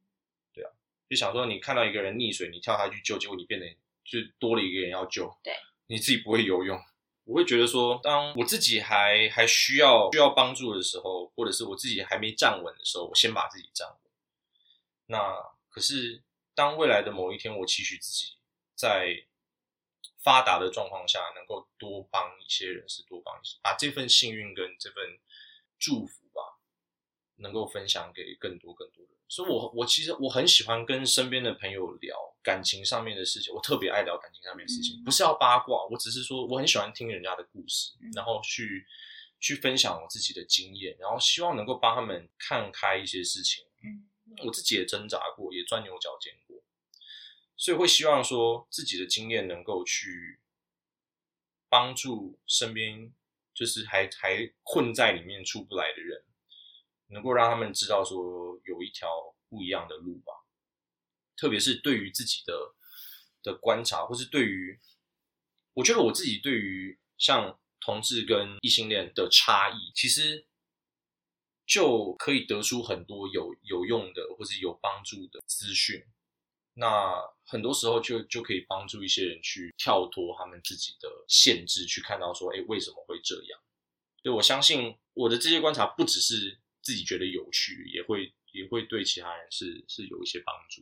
[1.09, 3.65] 就想说，你看到一个人溺水，你跳下去救，结果你变得
[4.03, 5.53] 就多了一个人要救，对，
[5.87, 6.79] 你自己不会游泳。
[7.23, 13.97] 我会觉得说，当我自己还还需要需要帮助的时候，或者是我自己还没站稳的时候，我先把自己站稳。
[15.07, 15.35] 那
[15.69, 16.23] 可是
[16.55, 18.37] 当未来的某一天，我期许自己
[18.75, 19.25] 在
[20.23, 25.19] 发达的状况下，能够多帮一些人，是多帮一些，把这份幸运跟这份
[25.77, 26.59] 祝福吧，
[27.35, 29.16] 能够分享给更多更多的人。
[29.27, 35.03] 所以我我其实我很喜欢跟身边的朋友聊感情上面的事情，我特别爱聊感情上面的事情，嗯。
[35.03, 38.09] 不是要八卦，我只是说我很喜欢听人家的故事，嗯。
[38.15, 38.85] 然后去
[39.39, 43.65] 去分享我自己的经验，然后希望能够帮他们看开一些事情。
[43.83, 44.07] 嗯。
[44.45, 46.61] 我自己也挣扎过，也钻牛角尖过，
[47.55, 50.39] 所以会希望说自己的经验能够去
[51.69, 53.13] 帮助身边
[53.53, 56.23] 就是还还困在里面出不来的人，
[57.07, 59.07] 能够让他们知道说有一条
[59.49, 60.33] 不一样的路吧。
[61.35, 62.75] 特别是对于自己的
[63.43, 64.79] 的观察，或是对于
[65.73, 70.47] 我觉得我自己对于像同志跟异性恋的差异，其实
[71.65, 76.03] 就可以得出很多有有用的或是有帮助的资讯。
[76.73, 83.59] 那很多时候就就可以帮助一些人去跳脱他们自己的限制，去看到说，哎，为什么会这样？
[84.23, 90.81] 所以我相信我的这些观察不只是自己觉得有趣，也会也会对其他人是是有一些帮助。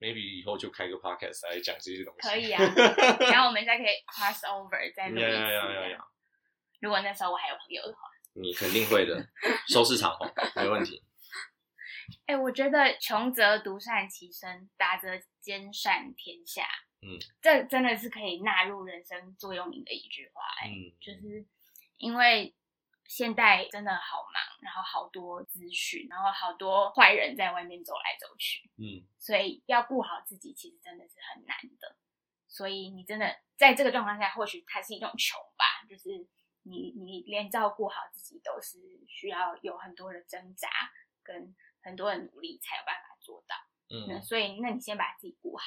[0.00, 2.26] maybe 以后就开个 podcast 来讲这些东西。
[2.26, 2.58] 可以啊
[3.30, 6.08] 然后我们再可以 cross over 再录一呀次呀呀呀呀这样。
[6.80, 8.00] 如果那时候我还有朋友的话，
[8.32, 9.28] 你肯定会的，
[9.68, 11.02] 收视长虹没问题。
[12.24, 16.66] 哎、我觉得穷则独善其身，达则兼善天下。
[17.02, 21.44] 嗯，这真的是可以纳入人生座右铭的一句话、哎、嗯，就是
[21.98, 22.54] 因为
[23.08, 31.96] 现代真的好忙，然后好多资讯，然后好多坏人在外面走来走去，嗯所以要顾好自己，其实真的是很难的。
[32.46, 36.26] 所以你真的在这个状况下，或许它是一种穷吧，就是
[36.64, 40.68] 你你连照顾好自己都是需要有很多的挣扎
[41.22, 43.56] 跟很多的努力才有办法做到。
[44.06, 45.64] 那嗯所以，那你先把自己顾好，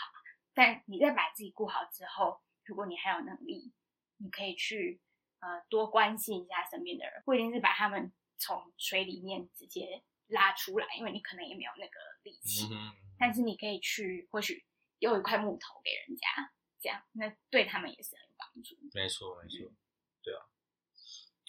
[0.53, 3.73] 但你再把自己顾好之后，如果你还有能力，
[4.17, 5.01] 你可以去
[5.41, 14.65] 呃多关心一下身边的人，不一定是把他们从水里面直接拉出来，因为你可能也没有那个力气，嗯但是你可以去或许
[14.97, 18.75] 丢一块木头给人家，这样那对他们也是很有帮助。
[18.93, 19.71] 没错，没错，
[20.23, 20.41] 对啊。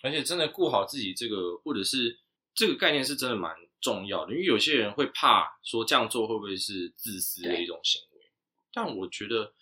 [0.03, 2.19] 而且真的顾好自己这个，或者是
[2.53, 8.31] 这个概念是真的蛮重要的，因为有些人会怕说这样做会不会是自私的一种行为，
[8.73, 9.55] 但我觉得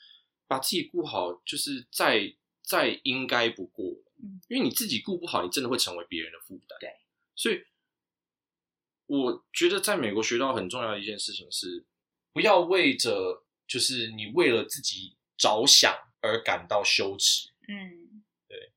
[0.49, 6.91] 把自己顾好，就是再再应该不过了，嗯，因为你自己顾不好，你真的会成为别人的负担，对，
[7.35, 7.65] 所以
[9.07, 11.85] 我觉得在美国学到很重要的一件事情是，
[12.33, 17.49] 不要为着就是你为了自己着想而感到羞耻。
[17.69, 18.23] 嗯。
[18.49, 18.73] 对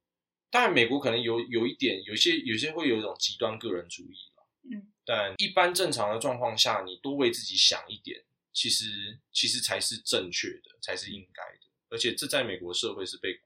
[0.49, 13.39] 当然美国可能有有一点，有些有些会有一种极端个人主义了，嗯，但一般正常的状况下，你多为自己想一点，其实其实才是正确的，才是应该的，而且这在美国社会是被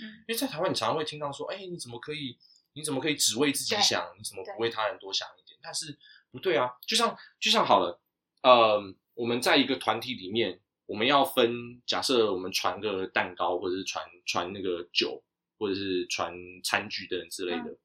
[0.00, 2.38] 因为在台湾你常常会听到说，哎，你怎么可以，
[2.74, 5.58] 你怎么可以只为自己想，你怎么不为他人多想一点？
[5.62, 5.98] 但是
[6.30, 8.00] 不对啊，就像就像好了，
[8.42, 8.80] 呃，
[9.14, 15.22] 我们在一个团体里面，我们要分，假设我们传个蛋糕，或者是传传那个酒，
[15.58, 17.70] 或者是传餐具等等之类的。
[17.70, 17.78] 嗯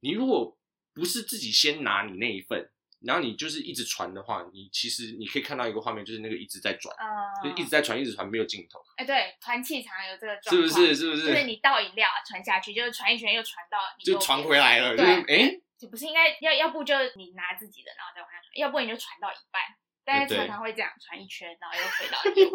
[0.00, 0.58] 你如果
[0.92, 2.70] 不是自己先拿你那一份，
[3.06, 6.94] 然后你就是一直传的话，你其实你可以看到一个画面，就是那个一直在转，
[7.42, 10.94] 就嗯，一直在传，一直传，没有尽头，哎，对，团气常有这个是状况，不是？
[10.94, 11.16] 是不？
[11.16, 19.62] 就是是你倒饮料啊传下去，就是传一圈又传到你就传回来了，就对是哎，就不是应该要要不就你拿自己的，然后再往下传，要不你就传到一半。
[20.06, 22.50] 但是常常会这样传一圈，然后又回到 右。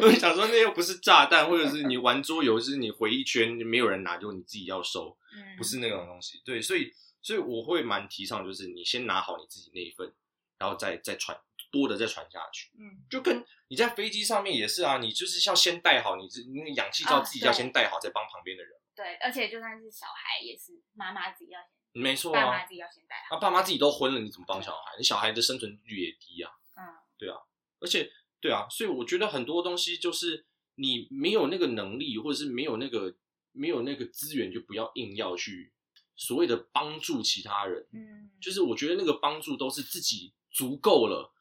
[0.00, 6.40] 我想说，那又不是炸弹，或者是你玩桌游，是你回一圈没有人拿，就你自己要收，嗯，不是那种东西。
[6.46, 6.90] 对，所以
[7.26, 10.14] 所以我会蛮提倡，就是你先拿好你自己那一份，
[10.58, 11.36] 然后再再传
[11.72, 12.70] 多的再传下去。
[12.78, 18.72] 嗯，就跟你在飞机上面也是啊，你就是要先带好你自那个氧气罩，啊自己要先带好，再帮旁边的人。
[18.94, 23.34] 对，而且就算是小孩，也是妈妈自己要先，没错啊爸妈，自己要先带好。
[23.34, 24.94] 那爸妈自己都昏了，你怎么帮小孩？
[24.96, 26.52] 你小孩的生存率也低啊。
[26.76, 27.36] 嗯，对啊
[27.80, 28.08] 而且，
[28.40, 30.46] 对啊，所以我觉得很多东西就是
[30.76, 33.16] 你没有那个能力，或者是没有那个
[33.50, 35.72] 没有那个资源，就不要硬要去
[36.16, 37.86] 所谓的帮助其他人。
[37.92, 41.32] 嗯，就是我觉得那个帮助都是自己足够了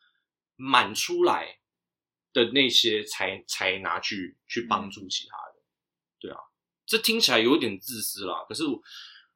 [0.56, 1.60] 满出来
[2.34, 5.56] 的那些才才拿去去帮助其他人。
[6.20, 6.40] 对啊，
[6.86, 8.82] 这听起来有点自私啦，可是我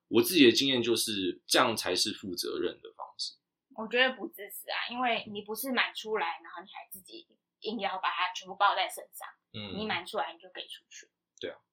[0.07, 3.35] 我自己的经验就是这样才是负责任的方式。
[3.75, 7.27] 我觉得不自私啊，因为你不是满出来，然后你还自己
[7.61, 11.09] 硬要把它全部抱在身上，嗯，你满出来你就给出去。
[11.39, 11.68] 对啊，嗯，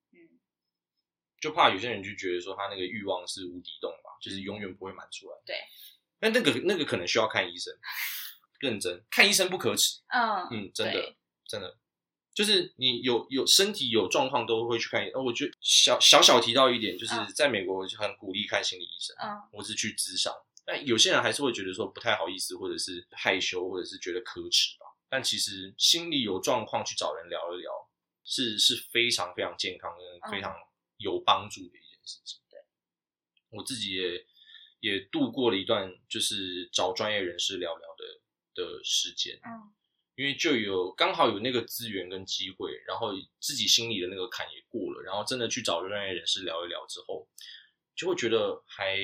[1.46, 5.36] 就怕有些人就觉得说他那个欲望是无底洞吧，就是永远不会满出来。
[5.46, 5.54] 对，
[6.18, 7.72] 但那个那个可能需要看医生，
[8.58, 10.00] 认真看医生不可耻。
[10.08, 11.14] 嗯嗯，真的
[11.46, 11.78] 真的，
[12.34, 15.14] 就是你有有身体有状况都会去看医生。
[15.14, 20.34] 呃我觉得小小小提到一点，就是嗯在美国就很鼓励看心理医生，嗯或是去咨商。
[20.64, 24.86] 但有些人还是会觉得说不太好意思，或者是害羞，或者是觉得可耻吧。
[25.08, 27.70] 但其实心里有状况去找人聊一聊，
[28.24, 30.52] 是是非常非常健康跟非常
[30.98, 32.40] 有帮助的一件事情。
[32.50, 32.58] 对，
[33.50, 34.26] 我自己也
[34.80, 39.40] 也度过了一段就是找专业人士聊聊的的时间。
[39.44, 39.72] 嗯
[40.18, 47.28] 因为就有刚好有那个资源跟机会，然后自己心里的那个坎也过了，然后真的去找专业人士聊一聊之后，
[47.94, 48.96] 就会觉得还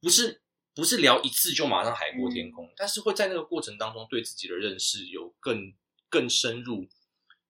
[0.00, 0.42] 不是
[0.74, 5.72] 不是聊一次就马上海阔天空，但是会在那个过程当中对自己的认识有更
[6.08, 6.88] 更深入、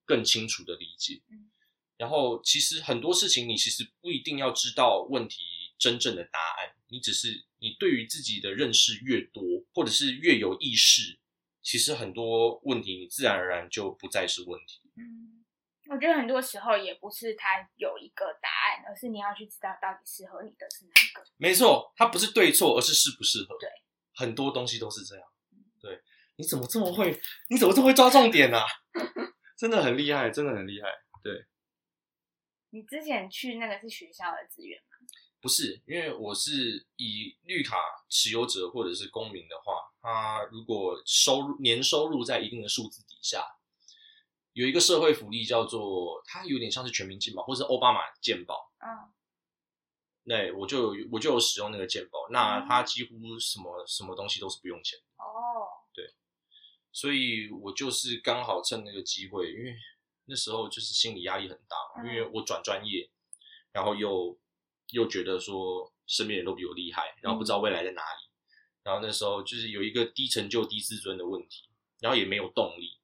[0.05, 1.23] 更清楚的理解。
[1.31, 1.51] 嗯
[1.97, 5.41] 然后其实很多事情你其实不一定要知道问题
[5.79, 9.43] 真正的答案，你只是你对于自己的认识越多，
[9.75, 11.19] 或者是越有意识，
[11.63, 14.81] 其实很多问题你自然而然就不再是问题。
[14.97, 15.45] 嗯，
[15.91, 21.25] 我觉得很多时候也不是它有一个答案，而是你要去知道到底适合你的是哪一个。
[21.37, 23.57] 没错，它不是对错，而是适不适合。
[23.59, 23.69] 对，
[24.15, 25.25] 很多东西都是这样。
[25.81, 26.01] 对，
[26.37, 27.21] 你怎么这么会？
[27.49, 28.65] 你怎么这么会抓重点啊？
[29.59, 30.89] 真的很厉害，真的很厉害。
[32.71, 35.07] 你之前去那个是学校的资源吗？
[35.41, 37.77] 不是，因为我是以绿卡
[38.09, 43.45] 持有者或者是公民的话，他如果收入年收入在一定的数字底下，
[44.55, 49.13] 有一个社会福利叫做，它有点像是全民健保或是奥巴马健保，嗯。
[50.29, 56.05] 对我就有我就有使用那个健保，那它几乎什么什么东西都是不用钱哦，对，
[56.91, 59.77] 所以我就是刚好趁那个机会，因为
[60.27, 63.09] 那时候就是心理压力很大因为我转专业，
[63.73, 64.39] 然后又
[64.91, 68.29] 又觉得说身边人都比我厉害，然后不知道未来在哪里，
[68.83, 71.69] 然后那时候就是有一个低成就、低自尊的问题，
[72.01, 72.99] 然后也没有动力，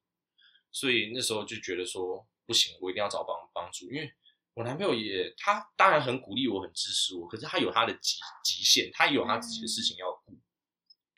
[0.70, 4.12] 所以那时候就觉得说不行，我一定要找帮帮助，因为
[4.54, 10.38] 我男朋友也他当然很鼓励我，很支持我，可是他有他的极极限，他也有他自己的事情要顾。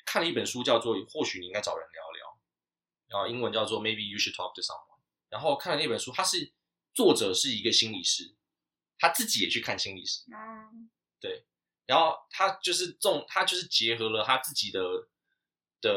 [0.04, 2.26] 看了一本书叫做《或许你应该找人聊聊》。
[3.06, 4.93] 然后英文叫做 Maybe you should talk to someone。
[5.34, 6.52] 然后看了那本书，他是
[6.94, 8.36] 作者是一个心理师，
[8.96, 11.44] 他自己也去看心理师，嗯对
[11.86, 14.80] 然后他就是重，他就是结合了他自己的
[15.80, 15.90] 的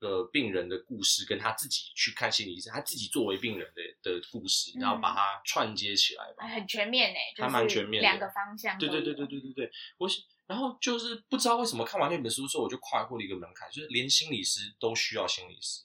[0.00, 6.44] 呃病人的故事，跟他自己去看心理医生，他自己作为病人的的故事，然后把它串接起来吧。
[6.44, 8.78] 哎很全面呢，就是还蛮全面两个方向。
[8.78, 15.82] 对对对对对对对，我是然后就是不知道为什么看完那本书之后，我就跨过了一个门槛，就是连心理师都需要心理师，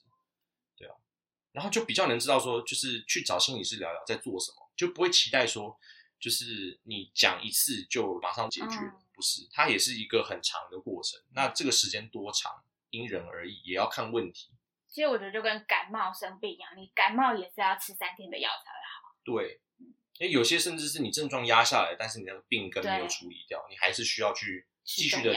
[1.52, 5.78] 然后就比较能知道说，就是去找心理师聊聊在做什么，就不会期待说
[6.18, 11.20] 就是你讲一次就马上解决，嗯不是，它也是一个很长的过程。
[11.34, 12.50] 那这个时间多长，
[12.90, 14.50] 因人而异，也要看问题。
[14.88, 19.16] 其实我觉得就跟感冒生病一样，你感冒也是要吃三天的药才会好。
[19.24, 19.60] 对，
[20.18, 25.34] 因为有些甚至是你症状压下来，但是你那个病根没有对处理掉，你还是需要去吃继续的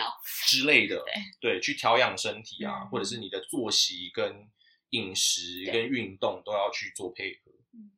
[0.47, 1.03] 之类的，
[1.39, 4.49] 对，去调养身体啊，嗯或者是你的作息跟
[4.91, 7.51] 饮食跟运动都要去做配合。
[7.73, 7.91] 嗯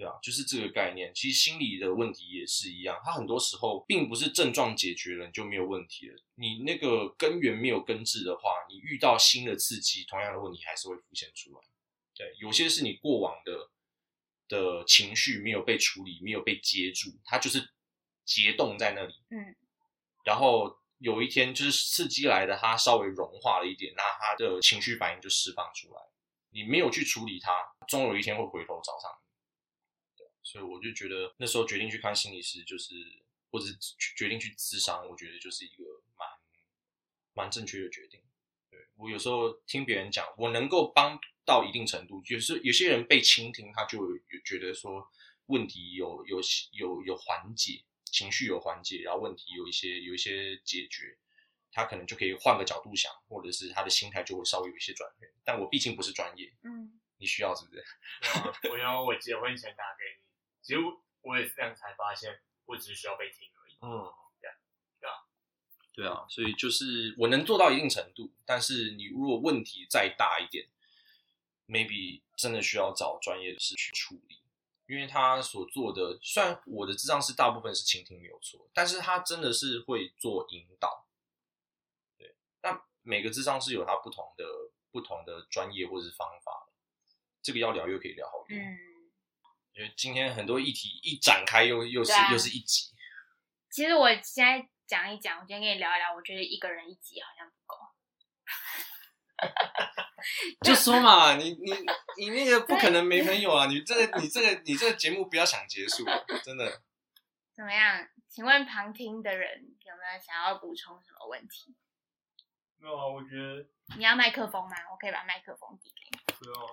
[0.00, 1.12] 对啊，就是这个概念。
[1.14, 11.60] 其实心理的问题也是一样，它很多时候并不是症状解决了你就没有问题了，你那个根源没有根治的话，你遇到新的刺激，同样的问题还是会浮现出来。
[12.14, 13.68] 对，有些是你过往的
[14.48, 17.68] 的情绪没有被处理，没有被接住，它就是
[18.24, 19.12] 结冻在那里。
[19.28, 19.54] 嗯，
[20.24, 26.00] 然后有一天就是刺激来的，它稍微融化了一点，那它的情绪反应就释放出来。
[26.50, 27.50] 你没有去处理它，
[27.88, 30.18] 终有一天会回头找上你。
[30.18, 32.94] 对，所以我就觉得那时候决定去看心理师，就是
[33.50, 33.66] 或者
[34.16, 35.84] 决定去咨商，我觉得就是一个
[36.16, 36.28] 蛮
[37.32, 38.20] 蛮正确的决定。
[38.70, 45.10] 对我有时候听别人讲，我能够帮到一定程度，就是有些人被倾听，他就有觉得说
[45.46, 46.40] 问题有有
[46.72, 51.18] 有有缓解，情绪有缓解，然后问题有一些有一些解决，
[51.72, 55.30] 他可能就可以换个角度想，或者是他的心态就会稍微有一些转变。
[55.44, 57.84] 但我毕竟不是专业，嗯，你需要是不是？
[58.22, 60.24] 对啊我然后我结婚前打给你，
[60.62, 63.78] 其实我我也是这样才发现，我只是需要被听而已。
[63.82, 64.54] 嗯，对啊
[65.00, 65.14] 对啊，
[65.92, 70.68] 对啊，所以就是我能做到一定程度，但是你如果问题再大一点
[71.66, 74.40] ，maybe 真的需要找专业的事去处理，
[74.86, 81.09] 因为他所做的，虽然我的智障是大部分是倾听没有错，但是他真的是会做引导，对，
[82.62, 84.44] 那每个智商是有它不同的
[84.90, 86.72] 不同的专业或者是方法的，
[87.42, 88.78] 这个要聊又可以聊好多，嗯，
[89.72, 92.90] 因为今天很多议题一展开又又是、啊又是一集，
[93.70, 97.76] 其实我现在讲一讲，我今天跟你聊一聊，我觉得一个人一集好像不够。
[100.62, 101.72] 就说嘛，你你
[102.18, 103.64] 你那个不可能没朋友啊！
[103.72, 106.04] 你这个你这个你这个节目不要想结束，
[106.44, 106.82] 真的。
[107.56, 108.06] 怎么样？
[108.28, 111.74] 请问旁听的人有没有想要补充什么问题？
[112.80, 113.66] 没有啊，我觉得
[113.96, 114.76] 你要麦克风吗？
[114.90, 116.34] 我可以把麦克风递给你。
[116.38, 116.72] 不用啊。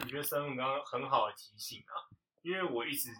[0.00, 1.92] 我觉得三文刚刚很好的提醒啊，
[2.42, 3.10] 因为我一直，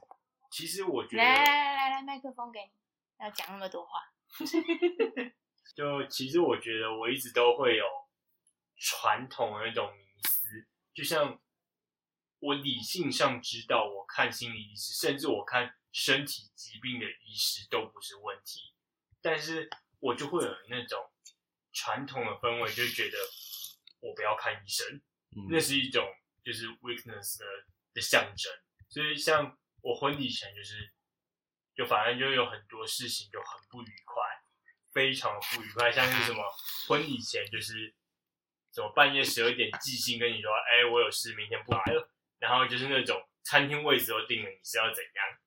[0.50, 2.70] 其实我觉得来，来来来，麦克风给你。
[3.18, 4.00] 要讲那么多话，
[5.76, 7.84] 就其实我觉得我一直都会有
[8.76, 11.40] 传统的那种迷思，就像
[12.40, 18.74] 我理性上知道，我看心理医师，甚至我看身体疾病的医师都不是问题，
[19.20, 19.70] 但是
[20.00, 21.11] 我就会有那种
[21.72, 23.18] 传统的氛围，就觉得
[24.00, 25.00] 我不要看医生，
[25.50, 26.06] 那是一种
[26.44, 27.46] 就是 weakness 的
[27.94, 28.52] 的象征。
[28.88, 30.92] 所以像我婚礼前就是，
[31.74, 34.22] 就反正就有很多事情就很不愉快，
[34.92, 36.44] 非常不愉快，像是什么
[36.86, 37.94] 婚礼前就是
[38.72, 45.38] 什么半夜十二点寄信跟你说，哎、我有事，明天不来了，然后就是那种餐厅位置都定了，你是要怎样？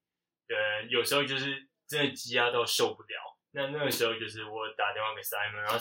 [0.48, 5.78] 呃，有时候就是真的积压到受不了，那那个时候就是我打电话给 Simon，然后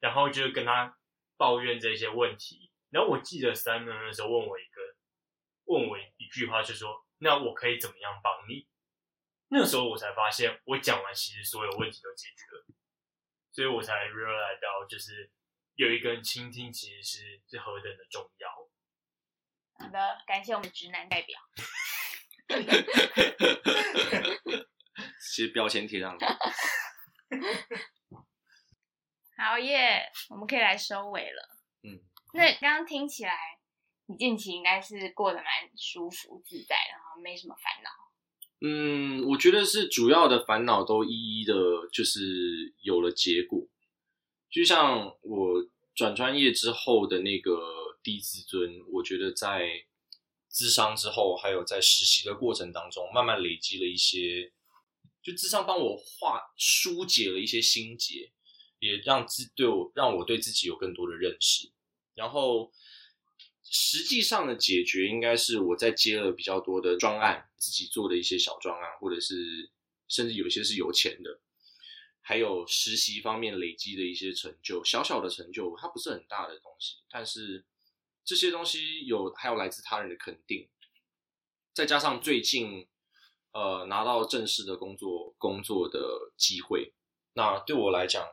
[0.00, 0.98] 然后就跟他
[1.36, 2.72] 抱怨这些问题。
[2.90, 4.80] 然后我记得 Simon 那时候问我一个，
[5.66, 8.66] 问我一句话，就说：“那我可以怎么样帮你？”
[9.52, 12.66] 那时候我才发现，我讲完其实所有问题都解决了，
[13.52, 15.30] 所以我才 realize 到，就是
[15.74, 18.48] 有一个人倾听其实是是何等的重要。
[19.74, 21.40] 好的，感谢我们直男代表。
[25.20, 26.24] 其实标签贴上去。
[29.40, 31.48] 好耶，我们可以来收尾了。
[31.82, 31.98] 嗯，
[32.34, 33.58] 那刚刚听起来，
[34.04, 35.46] 你近期应该是过得蛮
[35.78, 37.90] 舒服自在，然后没什么烦恼。
[38.60, 41.54] 嗯，我觉得是主要的烦恼都一一的，
[41.90, 43.66] 就是有了结果。
[44.50, 49.86] 就像我转专业之后的那个低自尊，我觉得在
[50.50, 54.52] 智商之后，还有在实习的过程当中，慢慢累积了一些，
[55.22, 58.30] 就智商帮我化疏解了一些心结，
[58.80, 61.70] 也让自对我让我对自己有更多的认识。
[62.14, 62.72] 然后
[63.62, 69.70] 实际上的解决应该是我在接了比较多的专案，自己做的一些小专案，或者是
[70.08, 71.40] 甚至有些是有钱的，
[72.20, 77.64] 还有实习方面累积的一些成就，小小的成就，它不是很大的东西，但是
[78.24, 80.68] 这些东西有还有来自他人的肯定，
[81.72, 82.88] 再加上最近
[83.52, 86.92] 呃拿到正式的工作工作的机会，
[87.34, 88.26] 那对我来讲，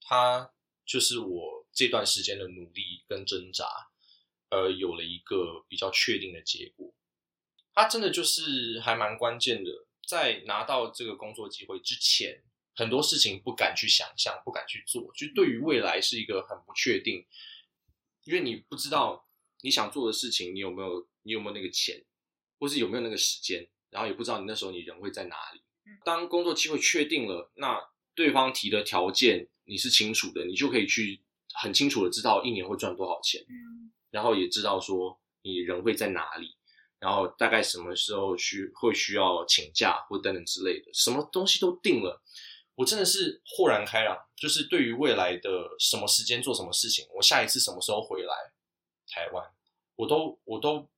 [0.00, 0.52] 它
[0.84, 3.66] 就是我这段时间的努力跟挣扎，
[4.50, 6.92] 呃，有了一个比较确定的结果。
[7.72, 9.70] 它真的就是还蛮关键的，
[10.06, 12.42] 在拿到这个工作机会之前，
[12.74, 17.24] 很多事情不敢去想象，不敢去做，就对于未来是一个很不确定，
[18.24, 19.28] 因为你不知道
[19.62, 22.04] 你想做的事情，你有没有你有没有那个钱，
[22.58, 25.62] 或是有没有那个时间，然后也不知道你那时候你人会在哪里。
[26.04, 27.80] 当工作机会确定了，那
[28.14, 31.20] 对方提的条件你是清楚的，你就可以去
[31.54, 36.56] 很清楚的知道一年会赚多少钱，嗯然后也知道说你人会在哪里，
[36.98, 42.20] 然后大概什么时候需会需要请假或等等之类的，什么东西都定了。
[42.74, 48.34] 我真的是豁然开朗，就是对于未来的什么时间做什么事情，我下一次什么时候回来
[49.06, 49.48] 台湾，
[49.94, 50.88] 我都我都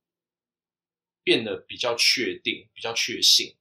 [1.22, 3.54] 变得比较确定，比较确信。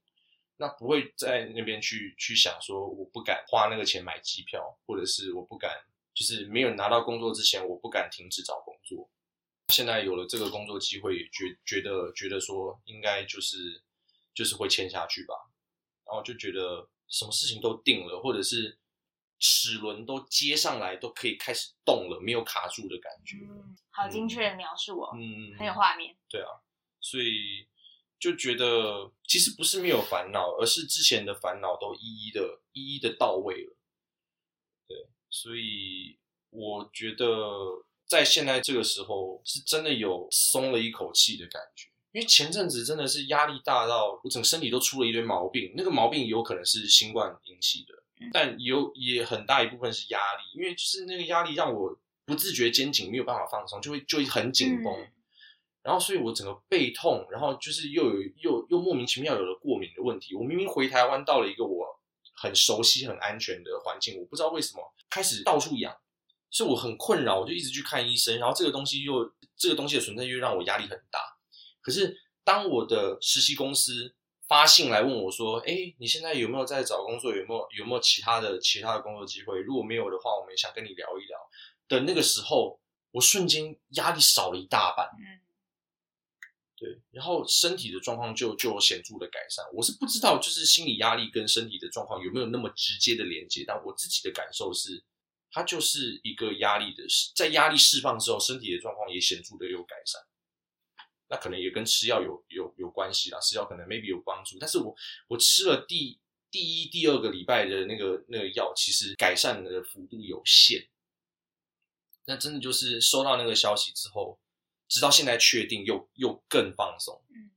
[0.62, 5.72] 那不会在那边去去想说，我不敢花那个钱买机票，或者是我不敢，
[6.14, 9.10] 就是没有拿到工作之前，我不敢停止找工作。
[9.70, 13.82] 现在有了这个工作机会，也觉觉得觉得说应该就是
[14.32, 15.34] 就是会签下去吧，
[16.06, 18.78] 然后就觉得什么事情都定了，或者是
[19.40, 23.38] 齿轮都接上来，都可以开始动了，没有卡住的感觉。
[23.50, 26.16] 嗯，好精确的描述哦，嗯，很有画面。
[26.28, 26.62] 对啊，
[27.00, 27.66] 所以
[28.22, 33.76] 就觉得其实不是没有烦恼，而是之前的烦恼都一一的、一一的到位了。
[34.86, 34.96] 对，
[35.28, 36.16] 所以
[36.50, 37.26] 我觉得
[38.06, 41.88] 在现在这个时候，是真的有松了一口气的感觉。
[42.12, 47.94] 因为前阵子真的是压力大到我整个身体都出了一堆毛病，那个毛病有可能是新冠引起的，
[48.32, 54.94] 但有也很大一部分是压力，因为就是那个压力让我不自觉肩颈没有办法放松，就会就会很紧绷。
[54.94, 55.10] 嗯
[55.82, 60.34] 然后，所以我整个背痛，然后就是又有又又莫名其妙有了过敏的问题。
[60.34, 61.86] 我明明回台湾到了一个我
[62.34, 65.92] 很熟悉、很安全的环境，我不知道为什么开始到处痒，
[66.50, 68.38] 所以我很困扰，我就一直去看医生。
[68.38, 71.18] 然后这个东西又这个东西的存在又让我压力很大。
[71.80, 74.14] 可是当我的实习公司
[74.46, 77.34] 发信来问我说：“哎，你现在有没有在找工作？
[77.34, 79.58] 有没有有没有其他的其他的工作机会？
[79.60, 81.38] 如果没有的话，我们想跟你聊一聊。”
[81.88, 82.80] 的那个时候，
[83.10, 85.06] 我瞬间压力少了一大半。
[85.18, 85.41] 嗯
[86.82, 89.64] 对，然后身体的状况就就显著的改善。
[89.72, 95.00] 我是不知道，就是心理压力跟身体的状况有没有那么直接的连接，但我自己的感受是，
[95.52, 97.04] 它就是一个压力的，
[97.36, 100.20] 在压力释放之后，身体的状况也显著的有改善。
[101.28, 104.92] 那可能也跟吃药有有有关系啦，吃药可能 maybe 有帮助，但是我
[105.28, 106.18] 我吃了第
[106.50, 110.88] 第一、第二个礼拜的那个那个药，其实改善的幅度有限。
[112.24, 114.40] 那真的就是收到那个消息之后，
[114.92, 117.50] 直到现在确定又又更放松，嗯，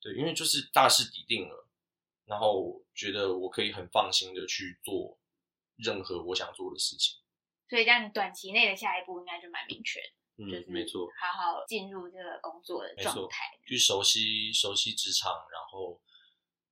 [0.00, 1.68] 对，因为就是大势已定了，
[2.24, 5.18] 然后觉得我可以很放心的去做
[5.76, 7.18] 任何我想做的事情。
[7.68, 10.08] 所以这样你短期内的下一步应该就蛮明确的，
[10.38, 13.44] 嗯就是没错，好好进入这个工作的状态。
[13.66, 16.00] 去熟悉熟悉职场，然后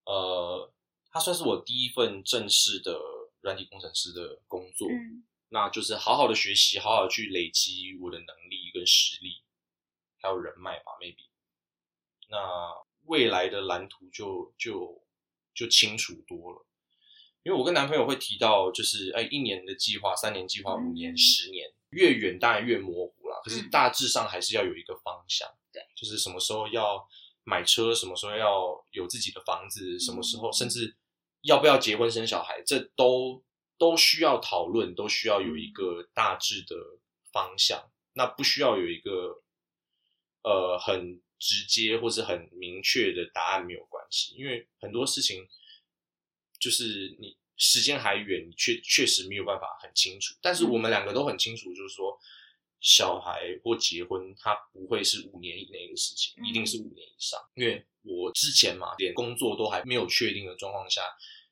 [0.06, 0.72] 呃，
[1.10, 2.98] 它算是我第一份正式的
[3.42, 4.88] 软体工程师的工作。
[4.88, 9.44] 嗯那就是好好的学习，好好的去累积我的能力跟实力，
[10.26, 11.28] 还有人脉吧，maybe。
[12.28, 12.74] 那
[13.04, 15.00] 未来的蓝图就就
[15.54, 16.66] 就清楚多了，
[17.44, 23.40] 因为我跟男朋友会提到，就是哎，一年的计划、三年计划、五年、嗯十年，越远当然越模糊啦。
[23.44, 27.08] 可是嗯大致上还是要有一个方向，对，就是什么时候要
[27.44, 30.96] 买车，什么时候要有自己的房子，什么时候嗯甚至
[31.42, 33.40] 要不要结婚生小孩，这都
[33.78, 36.74] 都需要讨论，都需要有一个大致的
[37.30, 37.88] 方向。
[38.14, 39.42] 那不需要有一个
[40.46, 45.46] 呃很直接或是很明确的答案没有关系，因为很多事情
[46.60, 50.36] 就是你时间还远，你确确实没有办法很清楚。
[50.40, 52.16] 但是我们两个都很清楚，就是说
[52.80, 57.40] 小孩或结婚，它不会是五年以内的事情，嗯一定是五年以上。
[57.54, 61.02] 因为我之前嘛，连工作都还没有确定的状况下，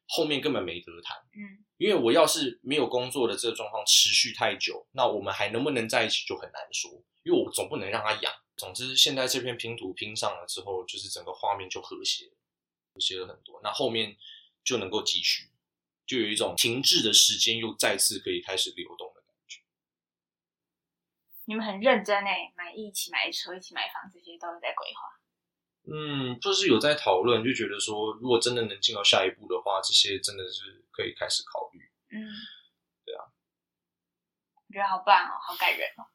[0.06, 1.16] 后面根本没得谈。
[1.34, 6.90] 嗯因为我要是没有工作的这个状况持续太久，那我们还能不能在一起就很难说。
[7.24, 8.32] 因为我总不能让他养。
[8.56, 12.36] 总之，现在这片拼图拼上了之后，就是整个画面就和谐了，
[12.92, 13.60] 和谐了很多。
[13.62, 14.16] 那后面
[14.62, 15.50] 就能够继续，
[16.06, 19.60] 就有一种停滞的时间又再次可以开始流动的感觉。
[21.46, 25.20] 你们很认真哎，买一起买车，一起买房，这些都有在规划。
[25.86, 31.80] 嗯，就是有在讨论，就觉得说，如果真的能进到下一步的话，这些真的是可以开始考虑。
[32.08, 32.32] 嗯，
[33.04, 33.24] 对啊，
[34.54, 36.06] 我觉得好棒哦，好感人哦。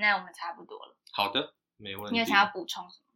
[0.00, 0.96] 那我们差不多了。
[1.12, 2.12] 好的，没问题。
[2.12, 3.06] 你有想要补充什么？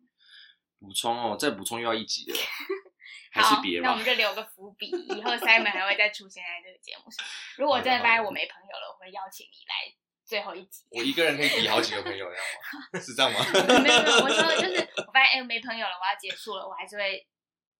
[0.78, 2.36] 补充哦，再补充又要一集了。
[3.32, 3.80] 还是别。
[3.80, 7.26] 那我们就留个伏笔，以后 Simon 还会再出现在这个节目上。
[7.56, 9.92] 如果真的发现我没朋友了，我会邀请你来
[10.24, 10.84] 最后一集。
[10.90, 13.00] 我一个人可以比好几个朋友，要吗？
[13.02, 13.40] 是这样吗？
[13.82, 17.26] 没有没有，我说就是我发现哎、没朋友了，我要结束了，我还是会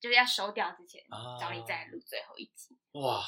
[0.00, 2.76] 就是要收掉之前、啊、找你再录最后一集。
[2.92, 3.22] 哇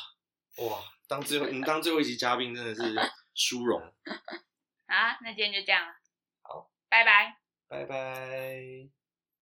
[0.67, 2.83] 哇，当最后你当最后一集嘉宾真的是
[3.35, 3.81] 殊荣。
[4.87, 5.95] 啊那今天就这样了。
[6.43, 6.71] 好。
[6.89, 7.37] 拜拜。
[7.69, 9.06] 拜拜。